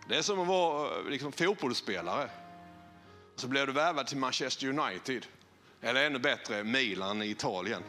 Det 0.09 0.17
är 0.17 0.23
som 0.23 0.41
att 0.41 0.49
vara 0.49 0.99
eh, 0.99 1.05
liksom, 1.11 1.33
fotbollsspelare. 1.33 2.31
Så 3.37 3.49
blev 3.49 3.67
du 3.67 3.73
värvad 3.73 4.07
till 4.07 4.17
Manchester 4.17 4.67
United. 4.67 5.27
Eller 5.81 6.07
ännu 6.07 6.19
bättre, 6.19 6.65
Milan 6.65 7.23
i 7.23 7.31
Italien. 7.31 7.83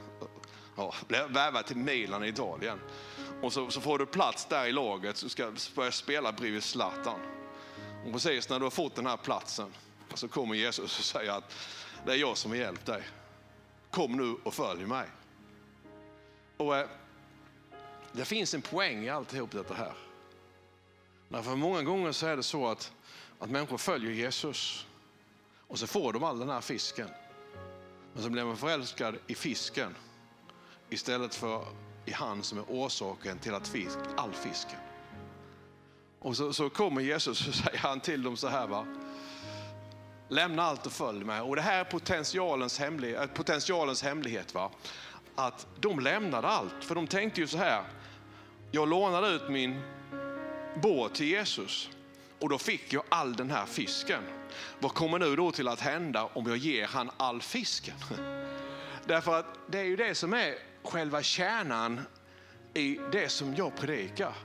Ja, 0.78 0.94
blev 1.08 1.32
värvad 1.32 1.66
till 1.66 1.78
Milan 1.78 2.24
i 2.24 2.28
Italien. 2.28 2.80
Och 3.42 3.54
så, 3.54 3.72
så, 3.72 3.82
får 3.82 4.00
du 4.00 4.06
plats 4.06 4.46
där 4.46 4.66
i 4.66 4.72
laget, 4.72 5.18
så 5.18 5.30
ska 5.30 5.52
börja 5.76 5.92
spela 5.92 6.32
bredvid 6.32 6.64
Zlatan. 6.64 7.20
Och 8.06 8.12
precis 8.12 8.50
när 8.50 8.60
du 8.60 8.66
har 8.66 8.70
fått 8.70 8.96
den 8.96 9.06
här 9.06 9.18
platsen 9.18 9.74
så 10.14 10.28
kommer 10.28 10.56
Jesus 10.56 11.00
och 11.00 11.06
säger 11.06 11.32
att 11.32 11.56
det 12.06 12.12
är 12.12 12.16
jag 12.16 12.38
som 12.38 12.52
har 12.52 12.58
hjälpt 12.58 12.86
dig. 12.86 13.04
Kom 13.92 14.12
nu 14.12 14.38
och 14.44 14.54
följ 14.54 14.86
mig. 14.86 15.08
Och 16.58 16.78
eh, 16.78 16.88
Det 18.12 18.26
finns 18.26 18.54
en 18.54 18.62
poäng 18.62 19.06
i 19.06 19.10
alltihop 19.10 19.52
detta 19.52 19.74
här. 19.74 19.94
Därför 21.30 21.56
många 21.56 21.84
gånger 21.84 22.12
så 22.12 22.28
är 22.28 22.38
det 22.38 22.44
så 22.44 22.68
att, 22.68 22.92
att 23.40 23.50
människor 23.50 23.78
följer 23.78 24.12
Jesus 24.12 24.86
och 25.68 25.80
så 25.80 25.88
får 25.88 26.14
de 26.14 26.24
all 26.24 26.40
den 26.40 26.50
här 26.50 26.62
fisken. 26.62 27.10
Men 28.14 28.24
så 28.24 28.30
blir 28.30 28.44
man 28.44 28.58
förälskad 28.58 29.18
i 29.28 29.36
fisken 29.36 29.96
istället 30.90 31.36
för 31.36 31.66
i 32.06 32.12
han 32.12 32.44
som 32.44 32.58
är 32.58 32.66
orsaken 32.68 33.40
till 33.40 33.54
att 33.54 33.68
fisk, 33.68 33.98
all 34.18 34.34
fisken. 34.34 34.80
Och 36.20 36.38
så, 36.38 36.54
så 36.54 36.70
kommer 36.70 37.02
Jesus 37.02 37.48
och 37.48 37.54
säger 37.66 37.78
han 37.78 38.00
till 38.00 38.24
dem 38.24 38.38
så 38.38 38.48
här. 38.48 38.68
Va? 38.68 38.86
Lämna 40.30 40.64
allt 40.64 40.86
och 40.86 40.92
följ 40.92 41.24
mig. 41.24 41.42
Och 41.42 41.56
det 41.56 41.62
här 41.62 41.80
är 41.80 41.84
potentialens, 41.84 42.80
hemlighet, 42.80 43.22
eh, 43.22 43.28
potentialens 43.28 44.04
hemlighet. 44.04 44.54
Va? 44.54 44.72
Att 45.36 45.68
de 45.80 46.00
lämnade 46.00 46.48
allt. 46.48 46.84
För 46.84 46.96
de 46.96 47.08
tänkte 47.08 47.42
ju 47.42 47.48
så 47.48 47.58
här. 47.58 47.84
Jag 48.72 48.90
lånade 48.90 49.28
ut 49.28 49.50
min 49.50 49.82
båt 50.82 51.16
till 51.16 51.28
Jesus 51.28 51.90
och 52.40 52.50
då 52.50 52.58
fick 52.58 52.94
jag 52.94 53.04
all 53.10 53.36
den 53.36 53.50
här 53.50 53.66
fisken. 53.66 54.24
Vad 54.80 54.94
kommer 54.94 55.20
nu 55.20 55.36
då 55.36 55.52
till 55.52 55.68
att 55.68 55.80
hända 55.80 56.24
om 56.24 56.48
jag 56.48 56.58
ger 56.58 56.88
han 56.88 57.12
all 57.18 57.42
fisken? 57.42 57.96
Därför 59.06 59.40
att 59.40 59.46
det 59.68 59.80
är 59.80 59.84
ju 59.84 59.96
det 59.96 60.16
som 60.16 60.34
är 60.34 60.56
själva 60.88 61.24
kärnan 61.24 62.02
i 62.74 63.00
det 63.12 63.30
som 63.30 63.56
jag 63.56 63.76
predikar. 63.76 64.36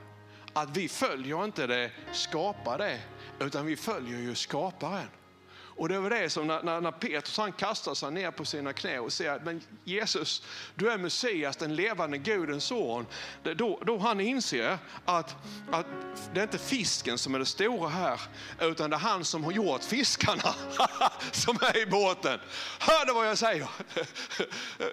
Att 0.53 0.77
vi 0.77 0.89
följer 0.89 1.43
inte 1.43 1.67
det 1.67 1.91
skapade, 2.11 2.99
utan 3.39 3.65
vi 3.65 3.75
följer 3.75 4.19
ju 4.19 4.35
skaparen. 4.35 5.07
Och 5.75 5.89
det 5.89 5.99
var 5.99 6.09
det 6.09 6.29
som 6.29 6.47
när, 6.47 6.63
när, 6.63 6.81
när 6.81 6.91
Petrus 6.91 7.37
han 7.37 7.51
kastar 7.51 7.93
sig 7.93 8.11
ner 8.11 8.31
på 8.31 8.45
sina 8.45 8.73
knä 8.73 8.99
och 8.99 9.13
säger 9.13 9.41
men 9.43 9.61
Jesus, 9.83 10.43
du 10.75 10.91
är 10.91 10.97
Messias, 10.97 11.57
den 11.57 11.75
levande 11.75 12.17
Gudens 12.17 12.63
son. 12.63 13.05
Då, 13.43 13.79
då 13.85 13.97
han 13.97 14.19
inser 14.19 14.77
att, 15.05 15.35
att 15.71 15.85
det 16.33 16.39
är 16.39 16.43
inte 16.43 16.57
fisken 16.57 17.17
som 17.17 17.35
är 17.35 17.39
det 17.39 17.45
stora 17.45 17.89
här, 17.89 18.21
utan 18.61 18.89
det 18.89 18.95
är 18.95 18.99
han 18.99 19.25
som 19.25 19.43
har 19.43 19.51
gjort 19.51 19.83
fiskarna 19.83 20.55
som 21.31 21.57
är 21.61 21.77
i 21.77 21.85
båten. 21.85 22.39
Hör 22.79 23.05
du 23.05 23.13
vad 23.13 23.27
jag 23.27 23.37
säger? 23.37 23.67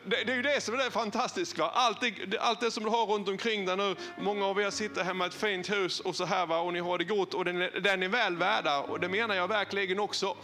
Det, 0.05 0.25
det 0.25 0.33
är 0.33 0.37
ju 0.37 0.43
det 0.43 0.61
som 0.61 0.75
är 0.75 0.79
det 0.79 0.91
fantastiska. 0.91 1.65
Allt 1.65 2.01
det, 2.01 2.39
allt 2.39 2.61
det 2.61 2.71
som 2.71 2.85
du 2.85 2.91
har 2.91 3.07
runt 3.07 3.29
omkring 3.29 3.67
dig 3.67 3.77
nu, 3.77 3.97
många 4.19 4.47
av 4.47 4.61
er 4.61 4.71
sitter 4.71 5.05
hemma 5.05 5.25
i 5.25 5.29
ett 5.29 5.35
fint 5.35 5.71
hus 5.71 6.01
och 6.01 6.17
så 6.17 6.25
här 6.25 6.47
va, 6.47 6.59
och 6.59 6.73
ni 6.73 6.81
har 6.81 6.99
det 6.99 7.05
gott 7.05 7.35
och 7.35 7.45
den, 7.45 7.59
den 7.83 8.03
är 8.03 8.09
väl 8.09 8.37
värda 8.37 8.81
och 8.81 9.01
det 9.01 9.09
menar 9.09 9.35
jag 9.35 9.49
verkligen 9.49 10.01
också. 10.01 10.37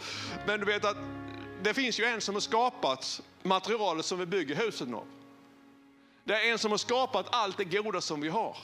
Men 0.45 0.59
du 0.59 0.65
vet 0.65 0.85
att 0.85 0.97
det 1.61 1.73
finns 1.73 1.99
ju 1.99 2.05
en 2.05 2.21
som 2.21 2.35
har 2.35 2.39
skapat 2.39 3.21
materialet 3.43 4.05
som 4.05 4.19
vi 4.19 4.25
bygger 4.25 4.55
huset 4.55 4.93
av. 4.93 5.07
Det 6.23 6.33
är 6.33 6.51
en 6.51 6.57
som 6.57 6.71
har 6.71 6.77
skapat 6.77 7.25
allt 7.31 7.57
det 7.57 7.63
goda 7.63 8.01
som 8.01 8.21
vi 8.21 8.29
har. 8.29 8.57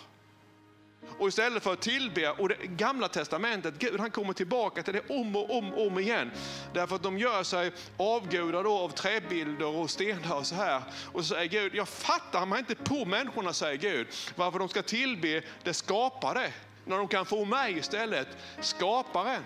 Och 1.19 1.28
istället 1.28 1.63
för 1.63 1.73
att 1.73 1.82
tillbe, 1.82 2.30
och 2.32 2.49
det 2.49 2.56
gamla 2.67 3.08
testamentet, 3.08 3.73
Gud 3.80 3.99
han 3.99 4.12
kommer 4.12 4.34
tillbaka 4.34 4.84
till 4.84 4.93
det 4.93 5.10
om 5.10 5.36
och 5.36 5.58
om 5.58 5.73
om 5.73 5.99
igen. 5.99 6.32
Därför 6.73 6.95
att 6.95 7.04
de 7.04 7.17
gör 7.17 7.43
sig 7.43 7.71
avgudar 7.97 8.84
av 8.84 8.89
träbilder 8.89 9.67
och 9.67 9.89
stenar 9.89 10.38
och 10.38 10.45
så 10.45 10.56
här. 10.56 10.82
Och 11.13 11.26
så 11.26 11.34
säger 11.34 11.49
Gud, 11.49 11.76
jag 11.76 11.88
fattar 11.88 12.45
mig 12.45 12.60
inte 12.60 12.76
på 12.76 13.06
människorna, 13.06 13.54
säger 13.54 13.78
Gud, 13.78 14.08
varför 14.36 14.60
de 14.60 14.69
ska 14.69 14.82
tillbe 14.82 15.41
det 15.63 15.73
skapade 15.73 16.54
när 16.86 16.97
de 16.97 17.08
kan 17.08 17.26
få 17.26 17.45
mig 17.45 17.78
istället, 17.78 18.28
skaparen. 18.62 19.43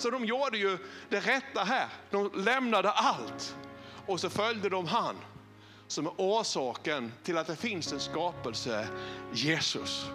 Så 0.00 0.10
de 0.10 0.24
gjorde 0.24 0.58
ju 0.58 0.78
det 1.08 1.20
rätta 1.20 1.64
här. 1.64 1.88
De 2.10 2.30
lämnade 2.34 2.90
allt 2.90 3.56
och 4.06 4.20
så 4.20 4.30
följde 4.30 4.68
de 4.68 4.86
han 4.86 5.16
som 5.86 6.06
är 6.06 6.12
orsaken 6.16 7.12
till 7.22 7.38
att 7.38 7.46
det 7.46 7.56
finns 7.56 7.92
en 7.92 8.00
skapelse, 8.00 8.88
Jesus. 9.32 10.06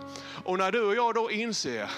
Och 0.46 0.58
när 0.58 0.72
du 0.72 0.84
och 0.84 0.96
jag 0.96 1.16
då 1.16 1.32
inser 1.32 1.90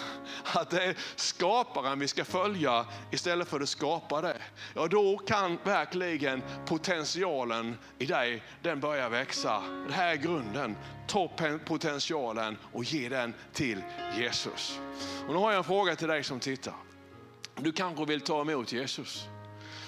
att 0.44 0.70
det 0.70 0.84
är 0.84 0.98
skaparen 1.16 2.00
vi 2.00 2.08
ska 2.08 2.26
följa 2.26 2.86
istället 3.12 3.48
för 3.48 3.60
det 3.60 3.68
skapade, 3.68 4.38
ja 4.74 4.88
då 4.88 5.18
kan 5.18 5.58
verkligen 5.64 6.44
potentialen 6.66 7.78
i 7.98 8.06
dig, 8.06 8.44
den 8.62 8.80
börjar 8.80 9.10
växa. 9.10 9.64
Det 9.88 9.94
här 9.94 10.12
är 10.12 10.16
grunden. 10.16 10.78
Ta 11.08 11.32
potentialen 11.66 12.58
och 12.74 12.84
ge 12.84 13.10
den 13.10 13.34
till 13.54 13.82
Jesus. 14.18 14.80
Och 15.28 15.34
nu 15.34 15.40
har 15.40 15.52
jag 15.52 15.58
en 15.58 15.64
fråga 15.64 15.96
till 15.96 16.08
dig 16.08 16.24
som 16.24 16.40
tittar. 16.40 16.87
Du 17.62 17.72
kanske 17.72 18.06
vill 18.06 18.22
ta 18.22 18.42
emot 18.42 18.72
Jesus. 18.72 19.28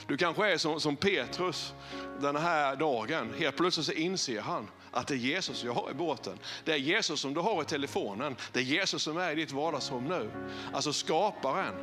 Du 0.08 0.18
kanske 0.18 0.52
är 0.54 0.58
som, 0.58 0.80
som 0.80 0.96
Petrus 0.96 1.74
den 2.20 2.36
här 2.36 2.76
dagen. 2.76 3.34
Helt 3.38 3.58
plötsligt 3.58 3.86
så 3.86 3.92
inser 3.92 4.42
han 4.42 4.68
att 4.92 5.08
det 5.08 5.14
är 5.14 5.18
Jesus 5.18 5.64
jag 5.64 5.74
har 5.74 5.92
i 5.92 5.94
båten. 5.94 6.40
Det 6.66 6.72
är 6.72 6.78
Jesus 6.78 7.20
som 7.20 7.34
du 7.34 7.40
har 7.40 7.62
i 7.62 7.66
telefonen. 7.66 8.36
Det 8.54 8.60
är 8.60 8.64
Jesus 8.64 9.04
som 9.04 9.18
är 9.18 9.32
i 9.32 9.36
ditt 9.36 9.52
vardagsrum 9.52 10.04
nu. 10.04 10.32
Alltså 10.74 10.94
skaparen. 10.94 11.74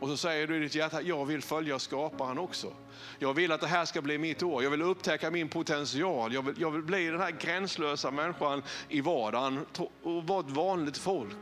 Och 0.00 0.08
så 0.08 0.16
säger 0.16 0.46
du 0.46 0.56
i 0.56 0.60
ditt 0.60 0.74
hjärta, 0.74 1.02
jag 1.02 1.26
vill 1.26 1.42
följa 1.42 1.78
skaparen 1.78 2.38
också. 2.38 2.72
Jag 3.18 3.34
vill 3.34 3.52
att 3.52 3.60
det 3.60 3.66
här 3.66 3.84
ska 3.84 4.02
bli 4.02 4.18
mitt 4.18 4.42
år. 4.42 4.62
Jag 4.62 4.70
vill 4.70 4.82
upptäcka 4.82 5.30
min 5.30 5.48
potential. 5.48 6.34
Jag 6.34 6.42
vill, 6.42 6.54
jag 6.58 6.70
vill 6.70 6.82
bli 6.82 7.06
den 7.06 7.20
här 7.20 7.30
gränslösa 7.30 8.10
människan 8.10 8.62
i 8.88 9.00
vardagen 9.00 9.66
och 10.02 10.24
vara 10.24 10.40
ett 10.40 10.50
vanligt 10.50 10.98
folk. 10.98 11.36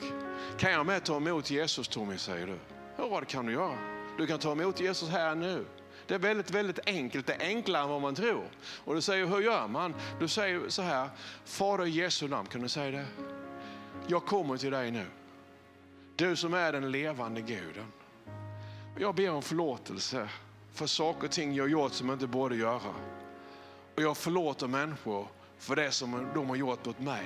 Kan 0.58 0.72
jag 0.72 0.86
med 0.86 1.04
ta 1.04 1.16
emot 1.16 1.50
Jesus 1.50 1.88
Tommy, 1.88 2.18
säger 2.18 2.46
du. 2.46 2.73
Ja, 2.96 3.20
det 3.20 3.26
kan 3.26 3.46
du 3.46 3.52
göra. 3.52 3.78
Du 4.18 4.26
kan 4.26 4.38
ta 4.38 4.52
emot 4.52 4.80
Jesus 4.80 5.08
här 5.08 5.34
nu. 5.34 5.66
Det 6.06 6.14
är 6.14 6.18
väldigt, 6.18 6.50
väldigt 6.50 6.78
enkelt. 6.86 7.26
Det 7.26 7.34
är 7.34 7.46
enklare 7.46 7.82
än 7.82 7.88
vad 7.88 8.02
man 8.02 8.14
tror. 8.14 8.44
Och 8.84 8.94
du 8.94 9.00
säger, 9.00 9.26
hur 9.26 9.40
gör 9.40 9.68
man? 9.68 9.94
Du 10.20 10.28
säger 10.28 10.68
så 10.68 10.82
här, 10.82 11.08
Fader 11.44 11.86
i 11.86 11.90
Jesu 11.90 12.28
namn, 12.28 12.48
kan 12.48 12.60
du 12.60 12.68
säga 12.68 12.90
det? 12.90 13.06
Jag 14.06 14.26
kommer 14.26 14.56
till 14.56 14.70
dig 14.70 14.90
nu. 14.90 15.06
Du 16.16 16.36
som 16.36 16.54
är 16.54 16.72
den 16.72 16.90
levande 16.90 17.40
guden. 17.40 17.92
Jag 18.98 19.14
ber 19.14 19.30
om 19.30 19.42
förlåtelse 19.42 20.28
för 20.72 20.86
saker 20.86 21.24
och 21.24 21.30
ting 21.30 21.54
jag 21.54 21.70
gjort 21.70 21.92
som 21.92 22.08
jag 22.08 22.14
inte 22.14 22.26
borde 22.26 22.56
göra. 22.56 22.94
Och 23.94 24.02
jag 24.02 24.16
förlåter 24.16 24.66
människor 24.66 25.28
för 25.58 25.76
det 25.76 25.90
som 25.90 26.28
de 26.34 26.48
har 26.48 26.56
gjort 26.56 26.86
mot 26.86 26.98
mig. 26.98 27.24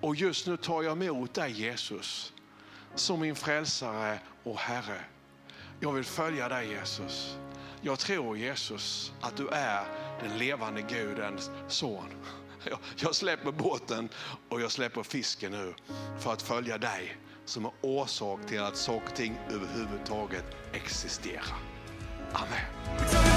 Och 0.00 0.16
just 0.16 0.46
nu 0.46 0.56
tar 0.56 0.82
jag 0.82 1.02
emot 1.02 1.34
dig 1.34 1.50
Jesus 1.50 2.32
som 2.94 3.20
min 3.20 3.36
frälsare 3.36 4.18
och 4.44 4.58
Herre. 4.58 5.00
Jag 5.80 5.92
vill 5.92 6.04
följa 6.04 6.48
dig 6.48 6.68
Jesus. 6.68 7.36
Jag 7.80 7.98
tror 7.98 8.38
Jesus 8.38 9.12
att 9.20 9.36
du 9.36 9.48
är 9.48 9.84
den 10.22 10.38
levande 10.38 10.82
Gudens 10.82 11.50
son. 11.68 12.14
Jag 12.96 13.14
släpper 13.14 13.52
båten 13.52 14.08
och 14.48 14.60
jag 14.60 14.70
släpper 14.70 15.02
fisken 15.02 15.52
nu 15.52 15.74
för 16.18 16.32
att 16.32 16.42
följa 16.42 16.78
dig 16.78 17.16
som 17.44 17.64
är 17.64 17.72
orsak 17.80 18.46
till 18.46 18.62
att 18.62 18.76
saker 18.76 19.08
och 19.08 19.14
ting 19.14 19.38
överhuvudtaget 19.50 20.44
existerar. 20.72 21.56
Amen. 22.32 23.29